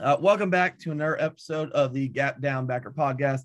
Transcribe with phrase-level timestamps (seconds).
[0.00, 3.42] Uh, welcome back to another episode of the Gap Down Backer podcast.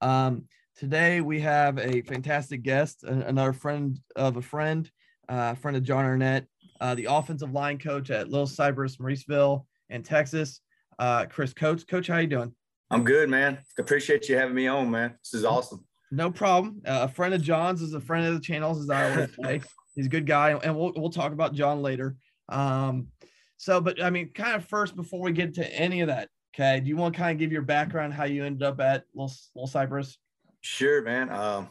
[0.00, 0.44] Um,
[0.76, 4.88] today we have a fantastic guest, another friend of a friend,
[5.28, 6.46] uh, friend of John Arnett,
[6.80, 10.60] uh, the offensive line coach at Little Cypress, Mauriceville, in Texas.
[11.00, 12.54] Uh, Chris Coates, Coach, how you doing?
[12.92, 13.58] I'm good, man.
[13.76, 15.14] Appreciate you having me on, man.
[15.24, 15.84] This is awesome.
[16.12, 16.82] No problem.
[16.86, 19.60] Uh, a friend of John's is a friend of the channels, as I always say.
[19.96, 22.14] He's a good guy, and we'll we'll talk about John later.
[22.48, 23.08] Um,
[23.56, 26.80] so, but I mean, kind of first before we get to any of that, okay,
[26.80, 29.34] do you want to kind of give your background, how you ended up at Little,
[29.54, 30.18] Little Cypress?
[30.60, 31.30] Sure, man.
[31.30, 31.68] Um,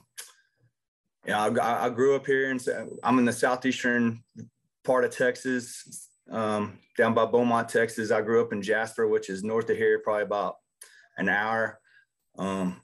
[1.25, 2.63] yeah, I, I, grew up here, and
[3.03, 4.23] I'm in the southeastern
[4.83, 8.11] part of Texas, um, down by Beaumont, Texas.
[8.11, 10.57] I grew up in Jasper, which is north of here, probably about
[11.17, 11.79] an hour.
[12.37, 12.81] Um,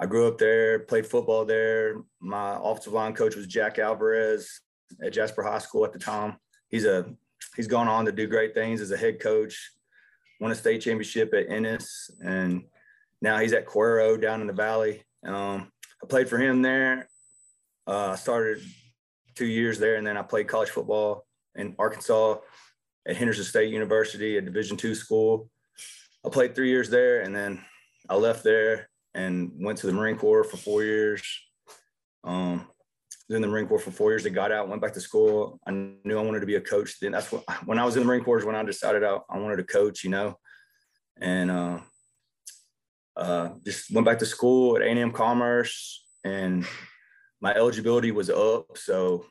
[0.00, 2.02] I grew up there, played football there.
[2.20, 4.60] My offensive line coach was Jack Alvarez
[5.00, 6.36] at Jasper High School at the time.
[6.68, 7.14] He's a
[7.56, 9.70] he's gone on to do great things as a head coach,
[10.40, 12.64] won a state championship at Ennis, and
[13.20, 15.02] now he's at Cuero down in the valley.
[15.24, 15.70] Um,
[16.02, 17.08] I played for him there.
[17.86, 18.62] Uh, I started
[19.34, 22.38] two years there, and then I played college football in Arkansas
[23.06, 25.48] at Henderson State University, a Division two school.
[26.24, 27.64] I played three years there, and then
[28.08, 31.22] I left there and went to the Marine Corps for four years.
[32.24, 32.66] Um,
[33.32, 34.26] in the Marine Corps for four years.
[34.26, 35.60] I got out, went back to school.
[35.66, 36.98] I knew I wanted to be a coach.
[37.00, 39.18] Then that's what when I was in the Marine Corps is when I decided I,
[39.28, 40.38] I wanted to coach, you know,
[41.20, 41.78] and uh,
[43.16, 46.66] uh, just went back to school at A&M Commerce, and
[47.40, 49.26] my eligibility was up, so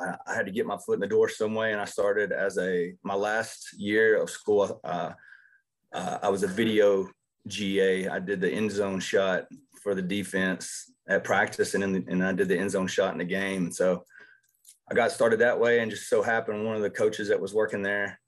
[0.00, 1.72] I, I, had to get my foot in the door some way.
[1.72, 4.80] And I started as a my last year of school.
[4.84, 5.12] Uh,
[5.92, 7.08] I was a video
[7.46, 8.08] GA.
[8.08, 9.46] I did the end zone shot
[9.82, 13.12] for the defense at practice and in the, and I did the end zone shot
[13.12, 13.64] in the game.
[13.64, 14.04] And so
[14.90, 17.54] I got started that way and just so happened one of the coaches that was
[17.54, 18.20] working there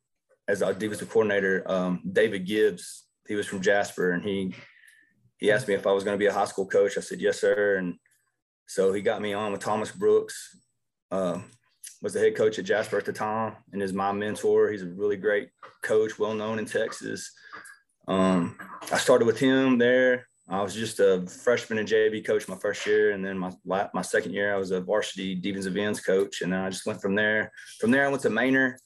[0.48, 4.54] as a defensive coordinator, um, David Gibbs, he was from Jasper and he,
[5.38, 6.98] he asked me if I was going to be a high school coach.
[6.98, 7.76] I said, yes, sir.
[7.76, 7.94] And
[8.66, 10.56] so he got me on with Thomas Brooks,
[11.10, 11.40] uh,
[12.02, 14.70] was the head coach at Jasper at the time and is my mentor.
[14.70, 15.50] He's a really great
[15.82, 17.30] coach, well known in Texas.
[18.08, 18.58] Um,
[18.90, 20.26] I started with him there.
[20.50, 23.53] I was just a freshman and JV coach my first year, and then my
[23.94, 27.00] my second year I was a varsity defensive ends coach, and then I just went
[27.00, 27.53] from there.
[27.78, 28.77] From there, I went to Manor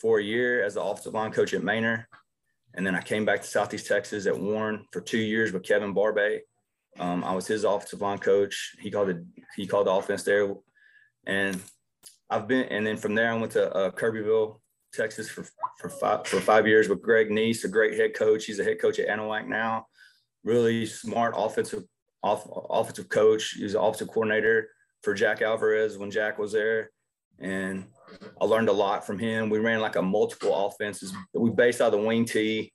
[0.00, 2.08] for a year as the offensive line coach at Manor,
[2.74, 5.92] and then I came back to Southeast Texas at Warren for two years with Kevin
[5.92, 6.42] Barbe.
[7.00, 8.76] Um, I was his offensive line coach.
[8.78, 9.18] He called it
[9.56, 10.54] he called the offense there,
[11.26, 11.60] and
[12.30, 14.60] I've been and then from there I went to uh, Kirbyville,
[14.92, 15.44] Texas for
[15.80, 18.44] for five for five years with Greg Neese, a great head coach.
[18.44, 19.86] He's a head coach at Anahuac now
[20.44, 21.84] really smart offensive
[22.22, 23.50] off, offensive coach.
[23.50, 24.68] He was offensive coordinator
[25.02, 26.90] for Jack Alvarez when Jack was there.
[27.38, 27.84] And
[28.40, 29.50] I learned a lot from him.
[29.50, 31.12] We ran like a multiple offenses.
[31.32, 32.72] We based out of the wing tee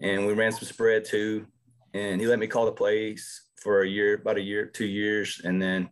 [0.00, 1.46] and we ran some spread too.
[1.94, 5.40] And he let me call the plays for a year, about a year, two years.
[5.42, 5.90] And then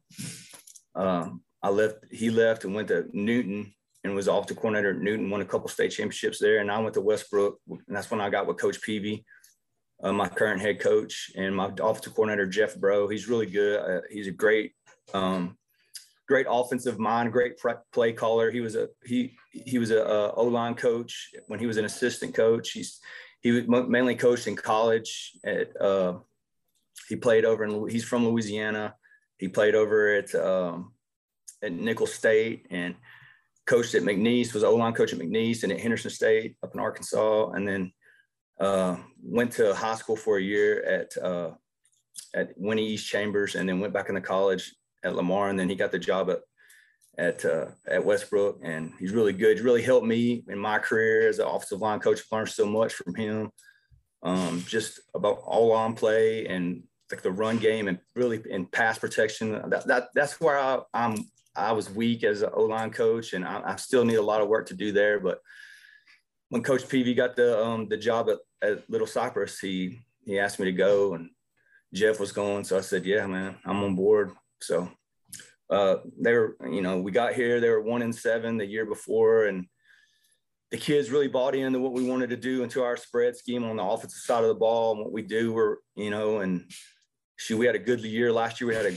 [0.94, 3.72] um, I left, he left and went to Newton
[4.04, 6.58] and was off offensive coordinator at Newton, won a couple state championships there.
[6.58, 7.58] And I went to Westbrook.
[7.68, 9.24] And that's when I got with Coach Peavy
[10.02, 13.08] uh, my current head coach and my offensive coordinator Jeff Bro.
[13.08, 13.80] He's really good.
[13.80, 14.72] Uh, he's a great
[15.14, 15.56] um,
[16.26, 17.54] great offensive mind, great
[17.92, 18.50] play caller.
[18.50, 21.84] He was a he he was a, a O line coach when he was an
[21.84, 22.70] assistant coach.
[22.70, 23.00] He's
[23.42, 25.32] he was mainly coached in college.
[25.44, 26.18] At uh,
[27.08, 28.94] he played over in he's from Louisiana.
[29.38, 30.92] He played over at um,
[31.62, 32.94] at Nicholls State and
[33.66, 34.52] coached at McNeese.
[34.52, 37.92] Was O line coach at McNeese and at Henderson State up in Arkansas, and then
[38.58, 41.52] uh, went to high school for a year at uh,
[42.34, 44.74] at Winnie East Chambers, and then went back into college
[45.04, 46.40] at Lamar, and then he got the job at
[47.18, 49.56] at uh, at Westbrook, and he's really good.
[49.56, 52.20] He's really helped me in my career as an offensive line coach.
[52.20, 53.50] I've learned so much from him,
[54.22, 58.98] um, just about all on play and like the run game, and really in pass
[58.98, 59.52] protection.
[59.70, 61.16] That, that that's where I, I'm
[61.56, 64.42] I was weak as an O line coach, and I, I, still need a lot
[64.42, 65.18] of work to do there.
[65.20, 65.40] But
[66.50, 70.58] when Coach Peavy got the um, the job at, at Little Cypress, he he asked
[70.58, 71.30] me to go, and
[71.94, 74.90] Jeff was going, so I said, "Yeah, man, I'm on board." So
[75.70, 78.86] uh, they were, you know, we got here, they were one in seven the year
[78.86, 79.66] before, and
[80.70, 83.76] the kids really bought into what we wanted to do into our spread scheme on
[83.76, 85.52] the offensive side of the ball and what we do.
[85.52, 86.68] We're, you know, and
[87.36, 88.68] shoot, we had a good year last year.
[88.68, 88.96] We had a,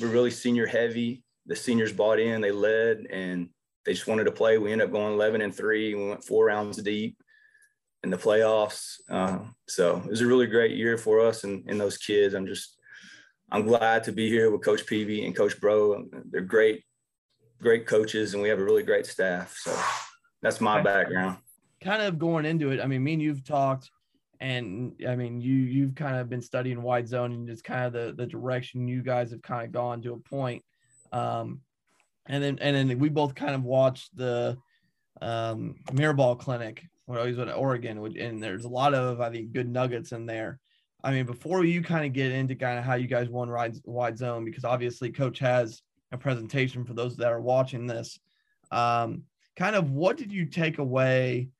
[0.00, 1.24] we're really senior heavy.
[1.46, 3.48] The seniors bought in, they led, and
[3.84, 4.58] they just wanted to play.
[4.58, 5.94] We ended up going 11 and three.
[5.94, 7.16] We went four rounds deep
[8.04, 8.96] in the playoffs.
[9.10, 12.34] Uh, so it was a really great year for us and, and those kids.
[12.34, 12.78] I'm just
[13.50, 16.04] I'm glad to be here with Coach Peavy and Coach Bro.
[16.30, 16.84] They're great,
[17.60, 19.56] great coaches, and we have a really great staff.
[19.58, 19.76] So
[20.42, 21.38] that's my background.
[21.82, 23.90] Kind of going into it, I mean, me and you've talked,
[24.40, 27.92] and I mean, you you've kind of been studying wide zone, and it's kind of
[27.92, 30.62] the the direction you guys have kind of gone to a point.
[31.12, 31.60] Um,
[32.26, 34.58] and then and then we both kind of watched the
[35.22, 36.84] um, Mirabal Clinic
[37.16, 40.60] I was in Oregon, and there's a lot of I think good nuggets in there.
[41.02, 43.76] I mean, before you kind of get into kind of how you guys won wide,
[43.84, 48.18] wide zone, because obviously coach has a presentation for those that are watching this.
[48.70, 49.22] Um,
[49.56, 51.50] kind of what did you take away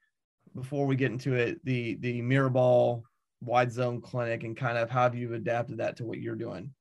[0.55, 3.03] before we get into it, the, the Mirabal
[3.41, 6.73] wide zone clinic and kind of how have you adapted that to what you're doing?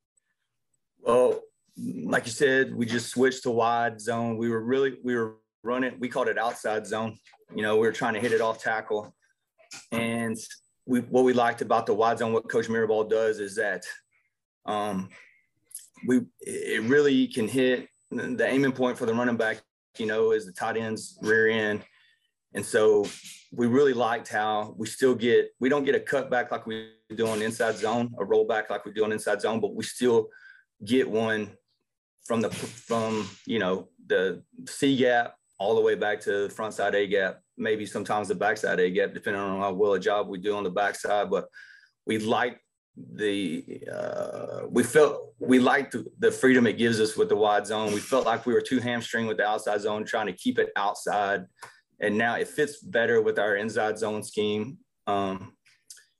[1.01, 1.41] Well,
[1.77, 4.37] like you said, we just switched to wide zone.
[4.37, 5.35] We were really, we were
[5.67, 7.17] running, we called it outside zone.
[7.55, 9.13] You know, we were trying to hit it off tackle.
[9.91, 10.37] And
[10.85, 13.83] we what we liked about the wide zone, what Coach Mirabal does is that
[14.65, 15.09] um,
[16.07, 19.61] we it really can hit the aiming point for the running back.
[19.97, 21.83] You know, is the tight end's rear end,
[22.53, 23.05] and so
[23.51, 27.27] we really liked how we still get we don't get a cutback like we do
[27.27, 30.27] on inside zone, a rollback like we do on inside zone, but we still
[30.85, 31.49] get one
[32.25, 36.73] from the from you know the C gap all the way back to the front
[36.73, 40.27] side A gap, maybe sometimes the backside A gap, depending on how well a job
[40.27, 41.29] we do on the backside.
[41.29, 41.45] But
[42.05, 42.59] we like
[42.95, 47.93] the uh, we felt we liked the freedom it gives us with the wide zone.
[47.93, 50.69] We felt like we were too hamstring with the outside zone, trying to keep it
[50.75, 51.45] outside,
[51.99, 54.77] and now it fits better with our inside zone scheme.
[55.05, 55.53] Um,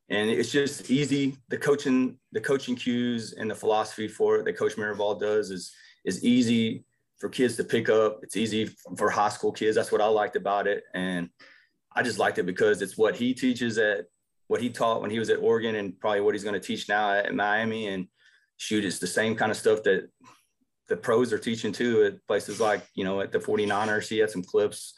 [0.09, 1.35] and it's just easy.
[1.49, 5.71] The coaching, the coaching cues, and the philosophy for it that Coach Mirabal does is
[6.05, 6.85] is easy
[7.19, 8.19] for kids to pick up.
[8.23, 9.75] It's easy for high school kids.
[9.75, 10.83] That's what I liked about it.
[10.93, 11.29] And
[11.95, 14.05] I just liked it because it's what he teaches at
[14.47, 16.87] what he taught when he was at Oregon and probably what he's going to teach
[16.87, 17.87] now at Miami.
[17.87, 18.07] And
[18.57, 20.09] shoot, it's the same kind of stuff that
[20.87, 24.07] the pros are teaching too at places like, you know, at the 49ers.
[24.07, 24.93] He had some clips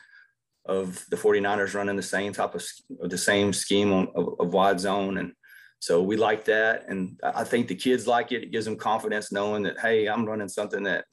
[0.65, 2.63] of the 49ers running the same type of,
[3.09, 5.17] the same scheme on, of, of wide zone.
[5.17, 5.33] And
[5.79, 6.85] so we like that.
[6.89, 8.43] And I think the kids like it.
[8.43, 11.05] It gives them confidence knowing that, hey, I'm running something that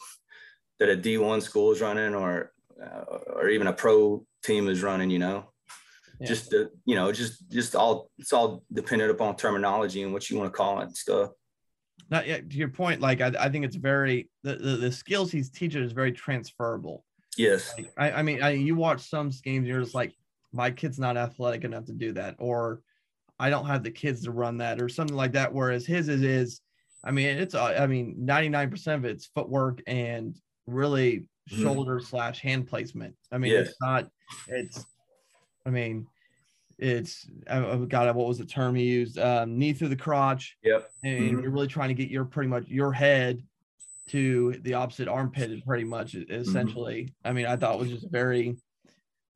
[0.78, 2.52] that a D1 school is running or
[2.82, 3.04] uh,
[3.34, 5.46] or even a pro team is running, you know.
[6.20, 6.26] Yeah.
[6.26, 10.38] Just the, you know, just just all it's all dependent upon terminology and what you
[10.38, 11.30] want to call it and stuff.
[12.10, 15.32] Not yet to your point, like I, I think it's very the, the, the skills
[15.32, 17.04] he's teaching is very transferable.
[17.36, 17.74] Yes.
[17.76, 20.14] Like, I, I mean I, you watch some games, you're just like,
[20.52, 22.80] my kid's not athletic enough to do that, or
[23.38, 25.52] I don't have the kids to run that, or something like that.
[25.52, 26.60] Whereas his is is,
[27.04, 31.62] I mean, it's I mean, 99% of it's footwork and really mm-hmm.
[31.62, 33.14] shoulder slash hand placement.
[33.32, 34.08] I mean, it's not,
[34.48, 34.84] it's,
[35.64, 36.06] I mean,
[36.78, 39.18] it's, I got what was the term he used?
[39.18, 40.56] Um, knee through the crotch.
[40.62, 40.90] Yep.
[41.04, 41.40] And mm-hmm.
[41.40, 43.42] you're really trying to get your pretty much your head
[44.08, 46.32] to the opposite armpit, pretty much mm-hmm.
[46.32, 47.02] essentially.
[47.04, 47.28] Mm-hmm.
[47.28, 48.56] I mean, I thought was just very,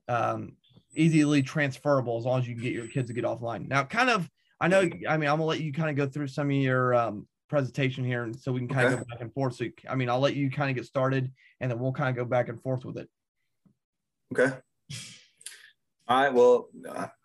[0.08, 0.56] um,
[0.96, 3.68] easily transferable as long as you can get your kids to get offline.
[3.68, 4.28] Now, kind of,
[4.60, 6.94] I know, I mean, I'm gonna let you kind of go through some of your
[6.94, 8.94] um, presentation here, and so we can kind okay.
[8.94, 9.56] of go back and forth.
[9.56, 11.30] So, I mean, I'll let you kind of get started,
[11.60, 13.10] and then we'll kind of go back and forth with it.
[14.32, 14.56] Okay.
[16.08, 16.32] All right.
[16.32, 16.68] Well,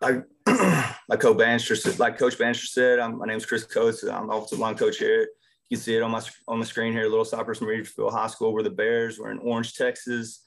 [0.02, 0.22] I,
[1.08, 4.02] like Coach Bannister, like Coach Bannister said, I'm, my name's Chris Coates.
[4.02, 5.28] I'm the offensive line coach here
[5.70, 7.04] You can see it on my on the screen here.
[7.04, 8.52] Little Cypress Mauriceville High School.
[8.52, 9.18] We're the Bears.
[9.18, 10.44] We're in Orange, Texas,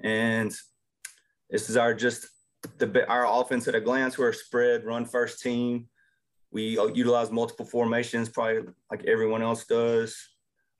[0.00, 0.52] and
[1.48, 2.28] this is our just
[2.78, 4.18] the our offense at a glance.
[4.18, 5.88] We're a spread run first team.
[6.50, 10.16] We utilize multiple formations, probably like everyone else does.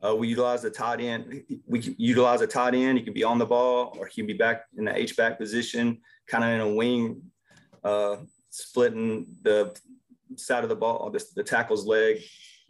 [0.05, 1.43] Uh, we utilize the tight end.
[1.67, 2.99] We utilize a tight end.
[2.99, 5.39] He can be on the ball or he can be back in the H back
[5.39, 5.99] position,
[6.29, 7.23] kind of in a wing,
[7.83, 8.17] uh,
[8.51, 9.77] splitting the
[10.37, 12.21] side of the ball, the, the tackle's leg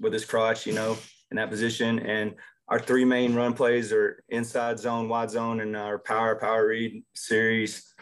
[0.00, 0.96] with his crotch, you know,
[1.30, 1.98] in that position.
[1.98, 2.34] And
[2.68, 7.04] our three main run plays are inside zone, wide zone, and our power, power read
[7.14, 7.94] series.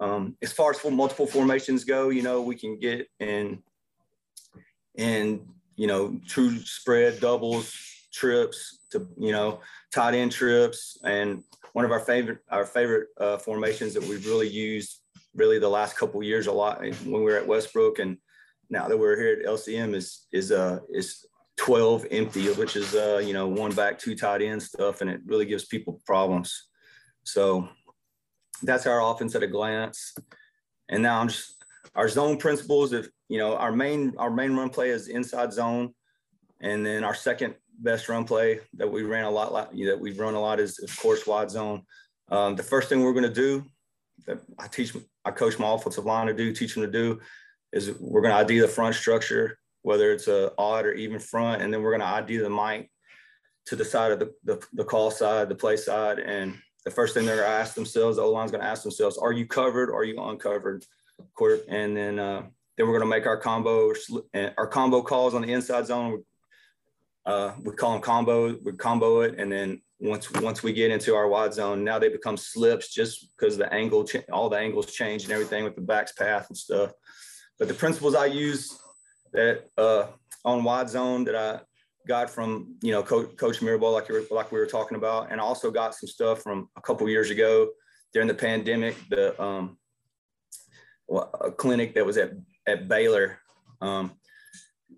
[0.00, 3.62] Um, as far as multiple formations go, you know, we can get in
[4.98, 5.40] and
[5.76, 7.74] you know true spread doubles,
[8.12, 9.60] trips to you know
[9.92, 14.48] tight end trips, and one of our favorite our favorite uh, formations that we've really
[14.48, 15.00] used
[15.34, 18.16] really the last couple years a lot when we were at Westbrook and
[18.70, 21.24] now that we're here at LCM is is uh is
[21.56, 25.20] 12 empty, which is uh you know one back two tight end stuff, and it
[25.26, 26.68] really gives people problems.
[27.24, 27.68] So
[28.62, 30.14] that's our offense at a glance.
[30.88, 31.64] And now I'm just
[31.94, 32.92] our zone principles.
[32.92, 35.94] If you know our main our main run play is inside zone,
[36.60, 40.34] and then our second best run play that we ran a lot that we've run
[40.34, 41.82] a lot is of course wide zone.
[42.30, 43.64] Um, the first thing we're going to do
[44.26, 47.20] that I teach I coach my offensive line to do, teach them to do,
[47.72, 51.62] is we're going to ID the front structure, whether it's a odd or even front,
[51.62, 52.90] and then we're going to ID the mic
[53.66, 57.14] to the side of the, the, the call side, the play side, and the first
[57.14, 59.44] thing they're going to ask themselves, the O line's going to ask themselves, are you
[59.44, 59.90] covered?
[59.90, 60.84] Or are you uncovered?
[61.68, 62.42] And then uh,
[62.76, 63.92] then we're going to make our combo
[64.56, 66.24] our combo calls on the inside zone.
[67.24, 68.56] Uh, we call them combo.
[68.62, 72.08] We combo it, and then once once we get into our wide zone, now they
[72.08, 76.12] become slips just because the angle, all the angles change and everything with the backs
[76.12, 76.92] path and stuff.
[77.58, 78.78] But the principles I use
[79.32, 80.06] that uh,
[80.44, 81.60] on wide zone that I
[82.06, 85.40] got from you know Coach, Coach Mirabal, like were, like we were talking about, and
[85.40, 87.70] also got some stuff from a couple years ago
[88.12, 88.96] during the pandemic.
[89.08, 89.78] The um,
[91.10, 92.32] a clinic that was at
[92.66, 93.38] at Baylor.
[93.80, 94.12] Um,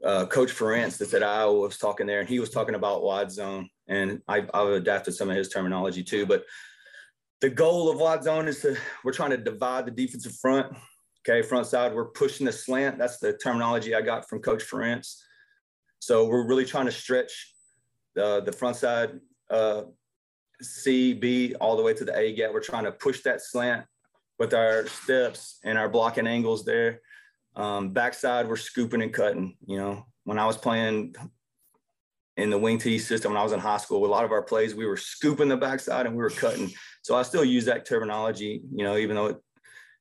[0.04, 3.30] uh, Coach Ferentz that's at Iowa was talking there, and he was talking about wide
[3.30, 6.26] zone, and I, I've adapted some of his terminology too.
[6.26, 6.44] But
[7.40, 10.74] the goal of wide zone is to we're trying to divide the defensive front.
[11.28, 12.96] Okay, front side, we're pushing the slant.
[12.96, 15.16] That's the terminology I got from Coach Ferentz.
[16.00, 17.52] So we're really trying to stretch
[18.14, 19.82] the, the front side uh,
[20.62, 22.52] C, B, all the way to the A gap.
[22.52, 23.84] We're trying to push that slant
[24.38, 27.00] with our steps and our blocking angles there.
[27.56, 29.56] Um, backside, we're scooping and cutting.
[29.66, 31.14] You know, when I was playing
[32.36, 34.42] in the wing T system when I was in high school, a lot of our
[34.42, 36.70] plays, we were scooping the backside and we were cutting.
[37.02, 39.36] So I still use that terminology, you know, even though it,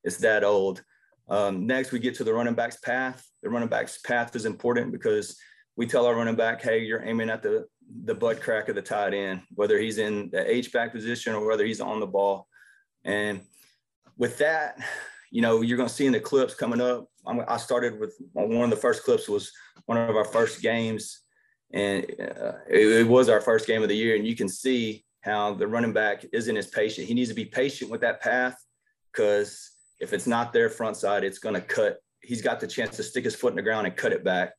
[0.03, 0.84] it's that old.
[1.29, 3.27] Um, next, we get to the running back's path.
[3.41, 5.38] The running back's path is important because
[5.75, 7.65] we tell our running back, hey, you're aiming at the
[8.03, 11.48] the butt crack of the tight end, whether he's in the H back position or
[11.48, 12.48] whether he's on the ball.
[13.06, 13.41] And
[14.17, 14.77] with that,
[15.31, 17.07] you know, you're going to see in the clips coming up.
[17.25, 19.51] I'm, i started with one of the first clips was
[19.86, 21.21] one of our first games,
[21.71, 24.15] and uh, it, it was our first game of the year.
[24.15, 27.07] And you can see how the running back isn't as patient.
[27.07, 28.55] He needs to be patient with that path
[29.12, 31.97] because if it's not their front side, it's going to cut.
[32.21, 34.53] He's got the chance to stick his foot in the ground and cut it back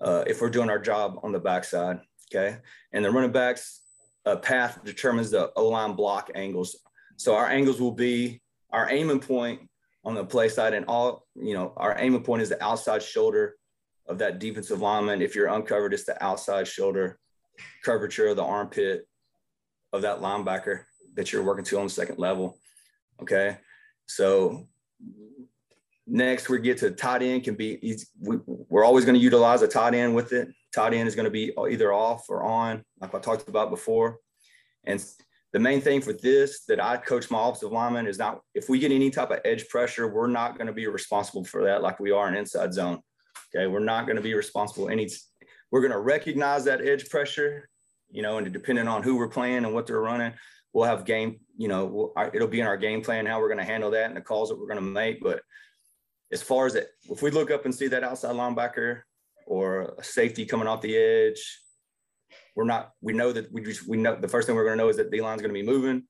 [0.00, 2.00] uh, if we're doing our job on the backside.
[2.32, 2.58] Okay.
[2.92, 3.82] And the running backs
[4.24, 6.76] uh, path determines the O line block angles.
[7.16, 8.40] So our angles will be
[8.72, 9.68] our aiming point
[10.04, 13.56] on the play side, and all, you know, our aiming point is the outside shoulder
[14.06, 15.22] of that defensive lineman.
[15.22, 17.18] If you're uncovered, it's the outside shoulder
[17.84, 19.06] curvature of the armpit
[19.92, 20.84] of that linebacker
[21.16, 22.58] that you're working to on the second level.
[23.20, 23.58] Okay.
[24.06, 24.66] So
[26.12, 29.68] Next, we get to tight end can be, we, we're always going to utilize a
[29.68, 30.48] tight end with it.
[30.74, 34.18] Tight end is going to be either off or on, like I talked about before.
[34.82, 35.00] And
[35.52, 38.78] the main thing for this that I coach my offensive lineman is not, if we
[38.78, 41.98] get any type of edge pressure, we're not going to be responsible for that like
[41.98, 43.00] we are in inside zone.
[43.54, 43.66] Okay.
[43.66, 44.88] We're not going to be responsible.
[44.88, 45.08] Any,
[45.72, 47.68] we're going to recognize that edge pressure,
[48.10, 50.32] you know, and depending on who we're playing and what they're running,
[50.72, 53.58] we'll have game, you know, we'll, it'll be in our game plan how we're going
[53.58, 55.20] to handle that and the calls that we're going to make.
[55.20, 55.42] But
[56.30, 59.00] as far as it, if we look up and see that outside linebacker
[59.46, 61.60] or a safety coming off the edge,
[62.56, 64.84] we're not, we know that we just, we know the first thing we're going to
[64.84, 66.04] know is that D line's going to be moving.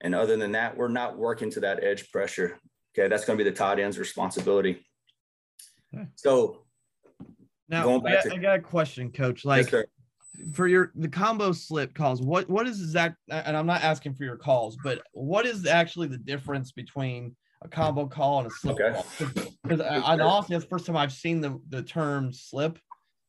[0.00, 2.58] And other than that, we're not working to that edge pressure.
[2.96, 3.08] Okay.
[3.08, 4.84] That's going to be the tight end's responsibility.
[5.94, 6.06] Okay.
[6.16, 6.64] So
[7.68, 9.44] now going back I, to, I got a question, coach.
[9.44, 9.84] Like, yes,
[10.52, 14.24] for your the combo slip calls what what is exact and i'm not asking for
[14.24, 18.80] your calls but what is actually the difference between a combo call and a slip
[18.80, 18.98] okay.
[19.62, 22.78] Because I, honestly, that's the first time I've seen the, the term slip.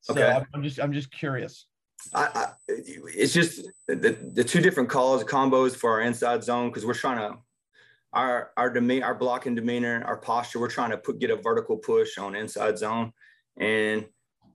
[0.02, 0.44] So okay.
[0.54, 1.68] I'm just I'm just curious.
[2.14, 6.86] I, I, it's just the, the two different calls, combos for our inside zone because
[6.86, 7.38] we're trying to
[8.14, 10.60] our our demeanor, our blocking demeanor, our posture.
[10.60, 13.12] We're trying to put get a vertical push on inside zone,
[13.58, 14.06] and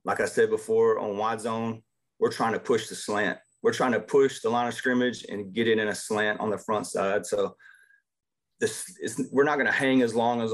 [0.04, 1.82] like I said before, on wide zone,
[2.18, 3.38] we're trying to push the slant.
[3.62, 6.50] We're trying to push the line of scrimmage and get it in a slant on
[6.50, 7.26] the front side.
[7.26, 7.56] So
[8.60, 10.52] this is we're not going to hang as long as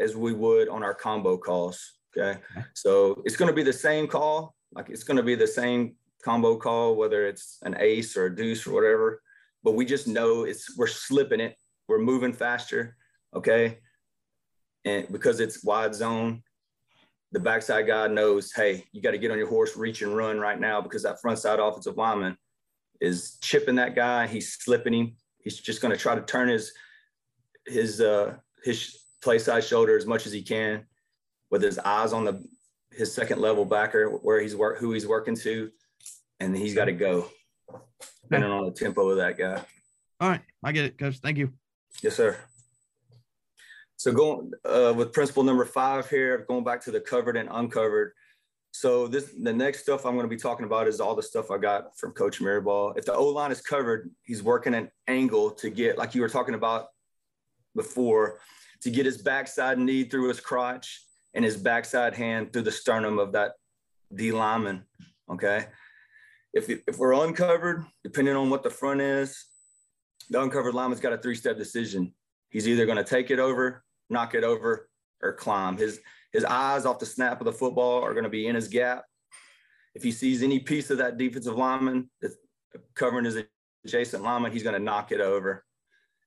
[0.00, 1.98] as we would on our combo calls.
[2.16, 2.40] Okay,
[2.74, 4.54] so it's going to be the same call.
[4.72, 8.34] Like it's going to be the same combo call, whether it's an ace or a
[8.34, 9.22] deuce or whatever.
[9.62, 11.56] But we just know it's we're slipping it.
[11.88, 12.96] We're moving faster.
[13.34, 13.78] Okay,
[14.84, 16.42] and because it's wide zone,
[17.32, 20.38] the backside guy knows, hey, you got to get on your horse, reach and run
[20.38, 22.36] right now because that front side offensive lineman
[23.00, 24.26] is chipping that guy.
[24.26, 25.16] He's slipping him.
[25.42, 26.72] He's just going to try to turn his
[27.66, 30.84] his uh, his play side shoulder as much as he can,
[31.50, 32.42] with his eyes on the
[32.92, 35.70] his second level backer where he's work who he's working to,
[36.44, 37.26] and he's got to go,
[38.22, 39.62] depending on the tempo of that guy.
[40.20, 41.18] All right, I get it, coach.
[41.18, 41.52] Thank you.
[42.02, 42.36] Yes, sir.
[43.96, 48.12] So going uh, with principle number five here, going back to the covered and uncovered.
[48.72, 51.50] So this the next stuff I'm going to be talking about is all the stuff
[51.50, 52.98] I got from Coach Mirabal.
[52.98, 56.28] If the O line is covered, he's working an angle to get, like you were
[56.28, 56.88] talking about
[57.76, 58.40] before,
[58.82, 61.00] to get his backside knee through his crotch
[61.32, 63.52] and his backside hand through the sternum of that
[64.14, 64.84] D lineman.
[65.30, 65.66] Okay.
[66.54, 69.44] If, if we're uncovered, depending on what the front is,
[70.30, 72.14] the uncovered lineman's got a three step decision.
[72.50, 74.88] He's either going to take it over, knock it over,
[75.20, 75.76] or climb.
[75.76, 76.00] His,
[76.32, 79.04] his eyes off the snap of the football are going to be in his gap.
[79.94, 82.36] If he sees any piece of that defensive lineman that's
[82.94, 83.38] covering his
[83.84, 85.64] adjacent lineman, he's going to knock it over.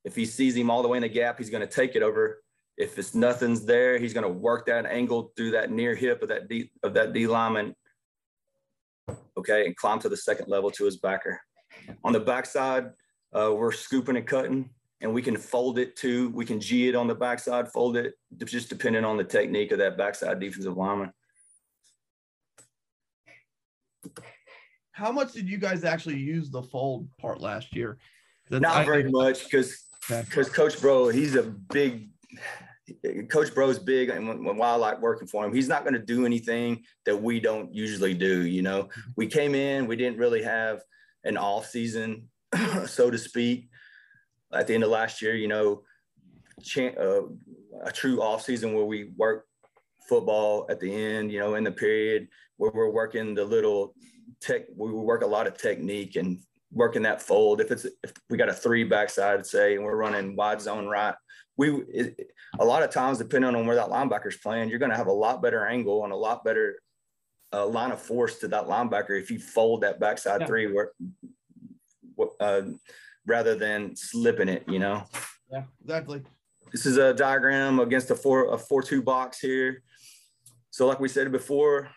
[0.04, 2.04] If he sees him all the way in the gap, he's going to take it
[2.04, 2.42] over.
[2.78, 6.30] If it's nothing's there, he's going to work that angle through that near hip of
[6.30, 7.76] that D of that D lineman.
[9.38, 11.40] Okay, and climb to the second level to his backer.
[12.04, 12.92] On the backside,
[13.34, 14.70] uh, we're scooping and cutting,
[15.02, 16.30] and we can fold it too.
[16.30, 19.78] We can G it on the backside, fold it, just depending on the technique of
[19.78, 21.14] that backside defensive lineman.
[24.92, 28.00] How much did you guys actually use the fold part last year?
[28.50, 32.10] That's, Not very much because because Coach Bro, he's a big
[33.30, 36.00] Coach Bro's big, and when, when I like working for him, he's not going to
[36.00, 38.46] do anything that we don't usually do.
[38.46, 39.12] You know, mm-hmm.
[39.16, 40.82] we came in, we didn't really have
[41.24, 42.30] an off season,
[42.86, 43.70] so to speak.
[44.54, 45.84] At the end of last year, you know,
[46.78, 47.22] uh,
[47.84, 49.46] a true off season where we work
[50.08, 53.94] football at the end, you know, in the period where we're working the little
[54.42, 56.40] tech, we work a lot of technique and
[56.72, 57.62] working that fold.
[57.62, 61.16] If it's if we got a three backside, say, and we're running wide zone right,
[61.58, 64.98] we it, a lot of times depending on where that linebacker's playing, you're going to
[64.98, 66.80] have a lot better angle and a lot better
[67.54, 70.48] uh, line of force to that linebacker if you fold that backside yeah.
[70.48, 70.92] three where,
[72.40, 72.62] uh,
[73.26, 74.64] rather than slipping it.
[74.68, 75.04] You know.
[75.52, 76.22] Yeah, exactly.
[76.72, 79.84] This is a diagram against a four a four two box here.
[80.72, 81.90] So like we said before,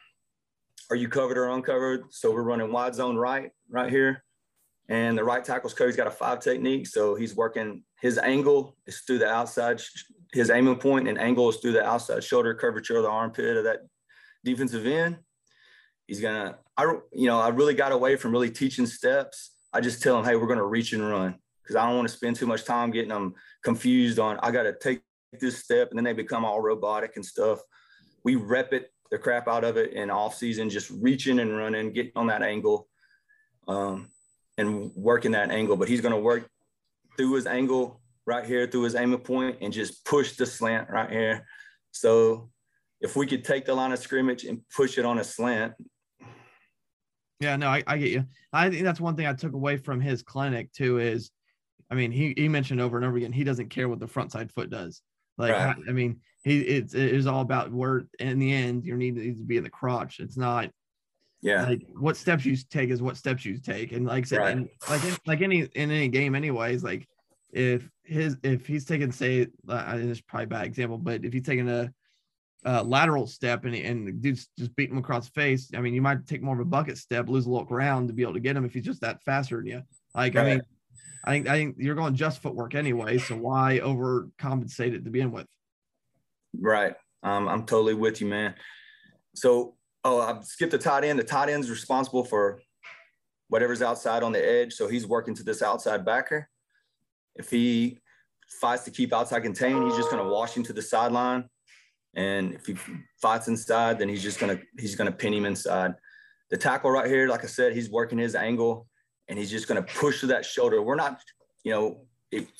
[0.89, 2.05] are you covered or uncovered?
[2.11, 4.25] So we're running wide zone right right here.
[4.89, 6.87] And the right tackle's coach got a five technique.
[6.87, 9.81] So he's working his angle is through the outside,
[10.33, 13.65] his aiming point and angle is through the outside shoulder curvature of the armpit of
[13.65, 13.81] that
[14.45, 15.19] defensive end.
[16.07, 19.53] He's gonna, I you know, I really got away from really teaching steps.
[19.73, 22.15] I just tell him, hey, we're gonna reach and run because I don't want to
[22.15, 25.03] spend too much time getting them confused on I gotta take
[25.39, 27.61] this step and then they become all robotic and stuff.
[28.25, 31.93] We rep it the crap out of it in off season, just reaching and running,
[31.93, 32.89] getting on that angle.
[33.69, 34.11] Um,
[34.61, 36.49] and working that angle, but he's going to work
[37.17, 41.11] through his angle right here, through his aiming point, and just push the slant right
[41.11, 41.47] here.
[41.91, 42.51] So
[43.01, 45.73] if we could take the line of scrimmage and push it on a slant.
[47.41, 48.25] Yeah, no, I, I get you.
[48.53, 51.31] I think that's one thing I took away from his clinic too is,
[51.91, 54.31] I mean, he, he mentioned over and over again, he doesn't care what the front
[54.31, 55.01] side foot does.
[55.39, 55.77] Like, right.
[55.87, 59.41] I, I, mean, he it's, it's all about where in the end your need needs
[59.41, 60.21] to be in the crotch.
[60.21, 60.71] It's not
[61.43, 61.67] yeah.
[61.67, 63.93] Like what steps you take is what steps you take.
[63.93, 64.57] And like I said right.
[64.57, 67.09] and like in, like any in any game anyways like
[67.53, 71.33] if his if he's taking say uh, this is probably a bad example but if
[71.33, 71.93] he's taking a,
[72.65, 75.95] a lateral step and and the dude's just beating him across the face I mean
[75.95, 78.35] you might take more of a bucket step lose a little ground to be able
[78.35, 79.83] to get him if he's just that faster than you.
[80.15, 80.47] Like right.
[80.47, 80.63] I mean
[81.25, 85.33] I think I think you're going just footwork anyway so why overcompensate it to begin
[85.33, 85.47] with?
[86.59, 86.95] Right.
[87.23, 88.55] Um, I'm totally with you man.
[89.35, 91.19] So oh, I skipped the tight end.
[91.19, 92.61] The tight end's responsible for
[93.49, 94.73] whatever's outside on the edge.
[94.75, 96.49] So he's working to this outside backer.
[97.37, 97.99] If he
[98.61, 101.49] fights to keep outside contained, he's just going to wash him to the sideline.
[102.15, 102.77] And if he
[103.21, 105.95] fights inside, then he's just going to he's going to pin him inside.
[106.51, 108.89] the tackle right here, like I said, he's working his angle
[109.29, 110.83] and he's just going to push to that shoulder.
[110.83, 111.21] We're not,
[111.63, 112.01] you know,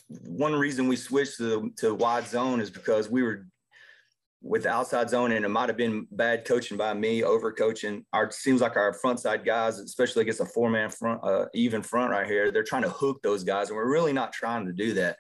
[0.09, 3.47] one reason we switched to, to wide zone is because we were
[4.43, 8.05] with outside zone, and it might have been bad coaching by me, over coaching.
[8.13, 11.83] Our seems like our front side guys, especially against a four man front, uh, even
[11.83, 14.73] front right here, they're trying to hook those guys, and we're really not trying to
[14.73, 15.19] do that.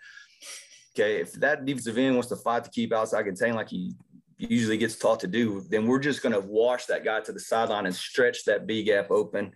[0.94, 3.94] Okay, if that defensive end wants to fight to keep outside contain like he
[4.38, 7.40] usually gets taught to do, then we're just going to wash that guy to the
[7.40, 9.52] sideline and stretch that B gap open.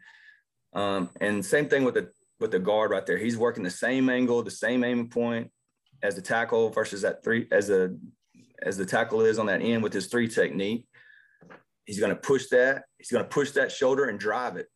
[0.74, 3.16] Um, and same thing with the with the guard right there.
[3.16, 5.50] He's working the same angle, the same aiming point
[6.02, 7.96] as the tackle versus that three as a
[8.62, 10.86] as the tackle is on that end with his three technique.
[11.84, 12.84] He's going to push that.
[12.98, 14.68] He's going to push that shoulder and drive it.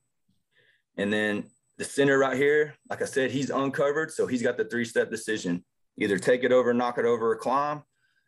[0.97, 1.45] And then
[1.79, 4.11] the center right here, like I said, he's uncovered.
[4.11, 5.65] So he's got the three step decision
[6.01, 7.83] either take it over, knock it over, or climb.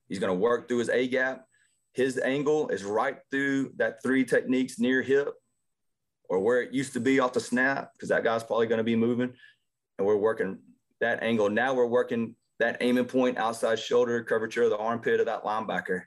[0.09, 1.45] He's going to work through his A gap.
[1.93, 5.35] His angle is right through that three techniques near hip
[6.29, 8.85] or where it used to be off the snap because that guy's probably going to
[8.85, 9.33] be moving.
[9.99, 10.59] And we're working
[11.01, 11.51] that angle.
[11.51, 16.03] Now we're working that aiming point outside shoulder curvature of the armpit of that linebacker.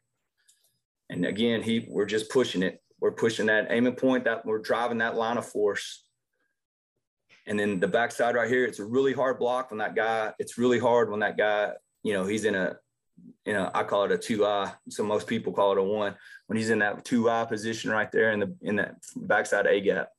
[1.09, 2.81] And again, he we're just pushing it.
[3.01, 6.05] We're pushing that aiming point that we're driving that line of force.
[7.45, 10.57] And then the backside right here, it's a really hard block when that guy, it's
[10.57, 12.77] really hard when that guy, you know, he's in a,
[13.45, 14.71] you know, I call it a two eye.
[14.89, 16.15] So most people call it a one.
[16.47, 19.81] When he's in that two eye position right there in the in that backside A
[19.81, 20.09] gap.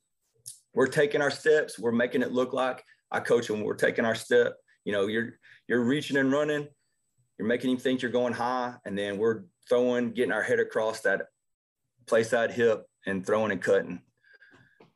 [0.74, 1.78] We're taking our steps.
[1.78, 3.62] We're making it look like I coach him.
[3.62, 4.56] We're taking our step.
[4.84, 6.68] You know, you're you're reaching and running,
[7.38, 11.00] you're making him think you're going high, and then we're throwing, getting our head across
[11.00, 11.22] that
[12.06, 14.00] play side hip and throwing and cutting.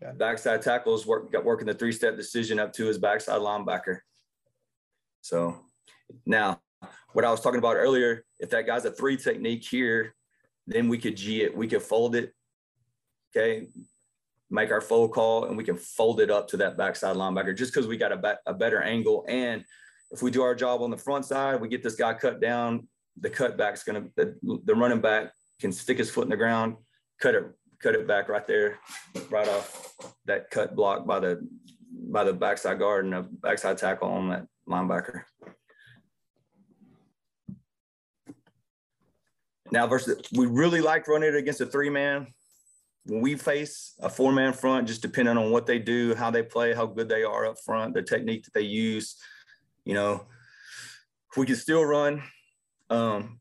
[0.01, 0.13] Yeah.
[0.13, 3.99] Backside tackles work got working the three step decision up to his backside linebacker.
[5.23, 5.57] So
[6.25, 6.61] now
[7.13, 10.15] what I was talking about earlier, if that guy's a three technique here,
[10.67, 12.33] then we could G it, we could fold it.
[13.37, 13.67] Okay.
[14.51, 17.75] Make our fold call and we can fold it up to that backside linebacker just
[17.75, 19.65] because we got a, be- a better angle and
[20.11, 22.89] if we do our job on the front side, we get this guy cut down.
[23.21, 26.77] The cutback's going to the, the running back can stick his foot in the ground,
[27.21, 27.45] cut it
[27.81, 28.79] cut it back right there,
[29.31, 29.95] right off
[30.25, 31.47] that cut block by the
[32.11, 35.23] by the backside guard and the backside tackle on that linebacker.
[39.71, 42.29] Now versus we really like running it against a three man.
[43.05, 46.43] When we face a four man front, just depending on what they do, how they
[46.43, 49.17] play, how good they are up front, the technique that they use,
[49.89, 50.27] you know,
[51.35, 52.23] we can still run,
[52.91, 53.41] um,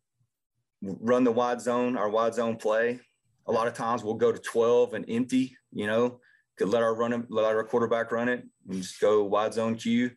[0.82, 3.02] run the wide zone, our wide zone play.
[3.48, 6.22] A lot of times we'll go to 12 and empty, you know,
[6.58, 10.12] could let our run let our quarterback run it and just go wide zone Q.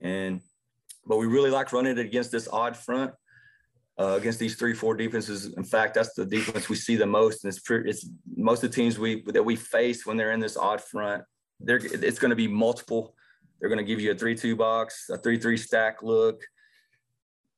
[0.00, 0.40] And
[1.06, 3.12] but we really like running it against this odd front.
[3.98, 5.54] Uh, against these three, four defenses.
[5.56, 7.44] In fact, that's the defense we see the most.
[7.44, 8.06] And it's, it's
[8.36, 11.24] most of the teams we that we face when they're in this odd front.
[11.60, 13.15] They're, it's going to be multiple
[13.58, 16.42] they're going to give you a three-two box, a three-three stack look.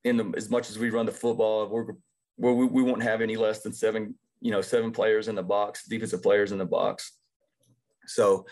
[0.05, 1.87] In the as much as we run the football, we're,
[2.37, 5.43] we're we, we won't have any less than seven, you know, seven players in the
[5.43, 7.19] box, defensive players in the box.
[8.07, 8.47] So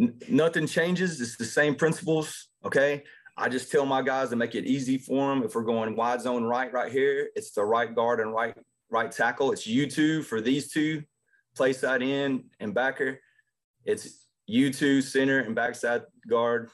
[0.00, 1.20] n- nothing changes.
[1.20, 2.48] It's the same principles.
[2.64, 3.04] Okay.
[3.36, 5.42] I just tell my guys to make it easy for them.
[5.44, 8.56] If we're going wide zone right, right here, it's the right guard and right
[8.88, 9.52] right tackle.
[9.52, 11.02] It's you two for these two,
[11.54, 13.20] play side in and backer.
[13.84, 16.70] It's you two center and backside guard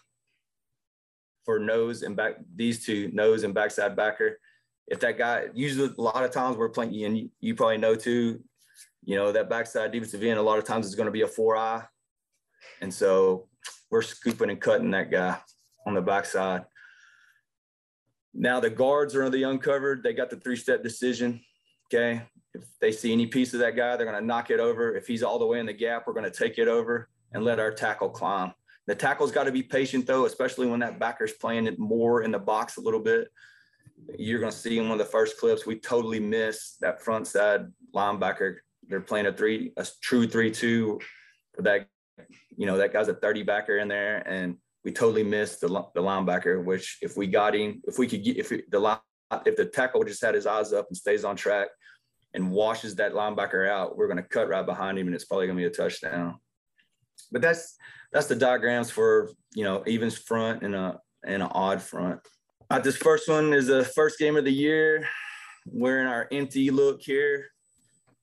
[1.44, 4.38] for nose and back these two nose and backside backer.
[4.88, 8.42] If that guy usually a lot of times we're playing and you, probably know too,
[9.04, 11.28] you know that backside defensive end a lot of times is going to be a
[11.28, 11.84] four eye,
[12.80, 13.48] and so
[13.90, 15.38] we're scooping and cutting that guy
[15.86, 16.64] on the backside.
[18.34, 20.02] Now the guards are the uncovered.
[20.02, 21.40] They got the three step decision.
[21.92, 22.22] Okay,
[22.54, 24.94] if they see any piece of that guy, they're going to knock it over.
[24.94, 27.44] If he's all the way in the gap, we're going to take it over and
[27.44, 28.52] let our tackle climb.
[28.86, 32.32] The tackle's got to be patient though, especially when that backer's playing it more in
[32.32, 33.28] the box a little bit.
[34.18, 37.28] You're going to see in one of the first clips, we totally miss that front
[37.28, 38.56] side linebacker.
[38.88, 41.00] They're playing a three, a true three-two.
[41.58, 41.86] That
[42.56, 46.02] you know that guy's a 30 backer in there, and we totally missed the, the
[46.02, 46.64] linebacker.
[46.64, 49.00] Which if we got him, if we could get if the
[49.46, 51.68] if the tackle just had his eyes up and stays on track
[52.34, 55.46] and washes that linebacker out, we're going to cut right behind him, and it's probably
[55.46, 56.38] going to be a touchdown.
[57.30, 57.76] But that's
[58.12, 62.20] that's the diagrams for you know evens front and a and an odd front.
[62.70, 65.06] Uh, this first one is the first game of the year.
[65.66, 67.48] We're in our empty look here,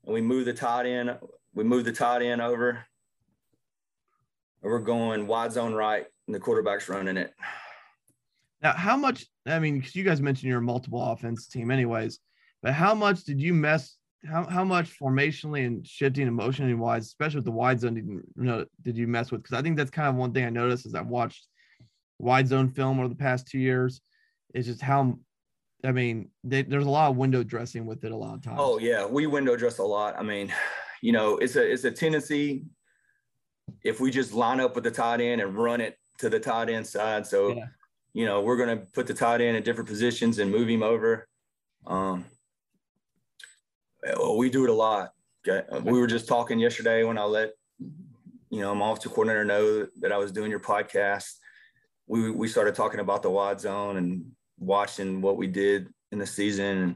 [0.06, 1.18] and we move the tight end.
[1.54, 2.86] We move the tight end over.
[4.62, 7.34] And We're going wide zone right, and the quarterback's running it.
[8.62, 9.26] Now, how much?
[9.46, 12.20] I mean, because you guys mentioned you're a multiple offense team, anyways.
[12.62, 13.96] But how much did you mess
[14.28, 18.24] how, how much formationally and shifting emotionally wise, especially with the wide zone, did you,
[18.36, 19.44] know, did you mess with?
[19.44, 21.48] Because I think that's kind of one thing I noticed as I've watched
[22.18, 24.02] wide zone film over the past two years
[24.54, 25.18] is just how
[25.86, 28.58] I mean, they, there's a lot of window dressing with it a lot of times.
[28.60, 30.20] Oh yeah, we window dress a lot.
[30.20, 30.54] I mean,
[31.02, 32.66] you know, it's a it's a tendency
[33.84, 36.70] if we just line up with the tight end and run it to the tight
[36.70, 37.26] end side.
[37.26, 37.68] So, yeah.
[38.14, 40.84] you know, we're going to put the tight end in different positions and move him
[40.84, 41.28] over.
[41.88, 42.26] Um,
[44.34, 45.12] we do it a lot.
[45.48, 45.66] Okay.
[45.84, 47.52] We were just talking yesterday when I let,
[48.50, 51.32] you know, my offensive coordinator know that I was doing your podcast.
[52.08, 54.26] We, we started talking about the wide zone and
[54.58, 56.78] watching what we did in the season.
[56.78, 56.96] And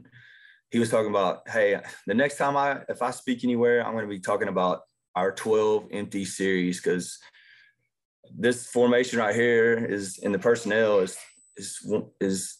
[0.70, 4.04] he was talking about, hey, the next time I, if I speak anywhere, I'm going
[4.04, 4.80] to be talking about
[5.14, 7.18] our 12 empty series because
[8.36, 11.16] this formation right here is in the personnel is
[11.56, 12.58] is is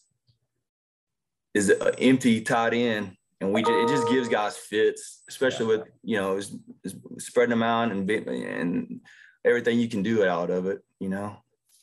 [1.53, 6.17] is empty tight end and we just, it just gives guys fits especially with you
[6.17, 9.01] know is, is spreading them out and and
[9.43, 11.37] everything you can do out of it you know?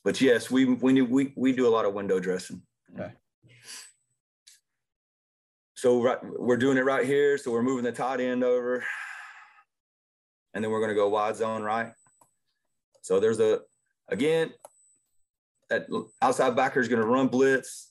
[0.05, 2.63] But yes we we we, we do a lot of window dressing.
[2.95, 3.13] Okay.
[5.83, 7.37] So right, we're doing it right here.
[7.37, 8.85] So we're moving the tight end over.
[10.55, 11.91] And then we're going to go wide zone right.
[13.01, 13.63] So there's a,
[14.09, 14.53] again,
[15.71, 15.89] that
[16.21, 17.91] outside backer is going to run blitz,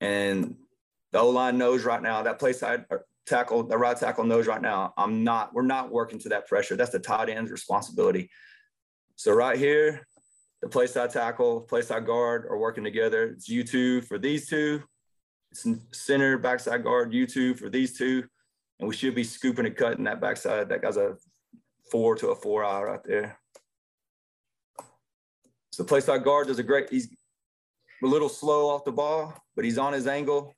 [0.00, 0.54] and
[1.12, 2.84] the O line knows right now that play side
[3.26, 4.92] tackle, the right tackle knows right now.
[4.96, 6.76] I'm not, we're not working to that pressure.
[6.76, 8.30] That's the tight end's responsibility.
[9.16, 10.06] So right here,
[10.62, 13.28] the play side tackle, play side guard are working together.
[13.28, 14.82] It's you two for these two.
[15.50, 18.24] It's center, backside guard, you two for these two.
[18.80, 20.68] And we should be scooping and cutting that backside.
[20.68, 21.16] That guy's a
[21.90, 23.38] four to a four eye right there.
[25.72, 27.08] So play side guard does a great, he's
[28.02, 30.54] a little slow off the ball, but he's on his angle.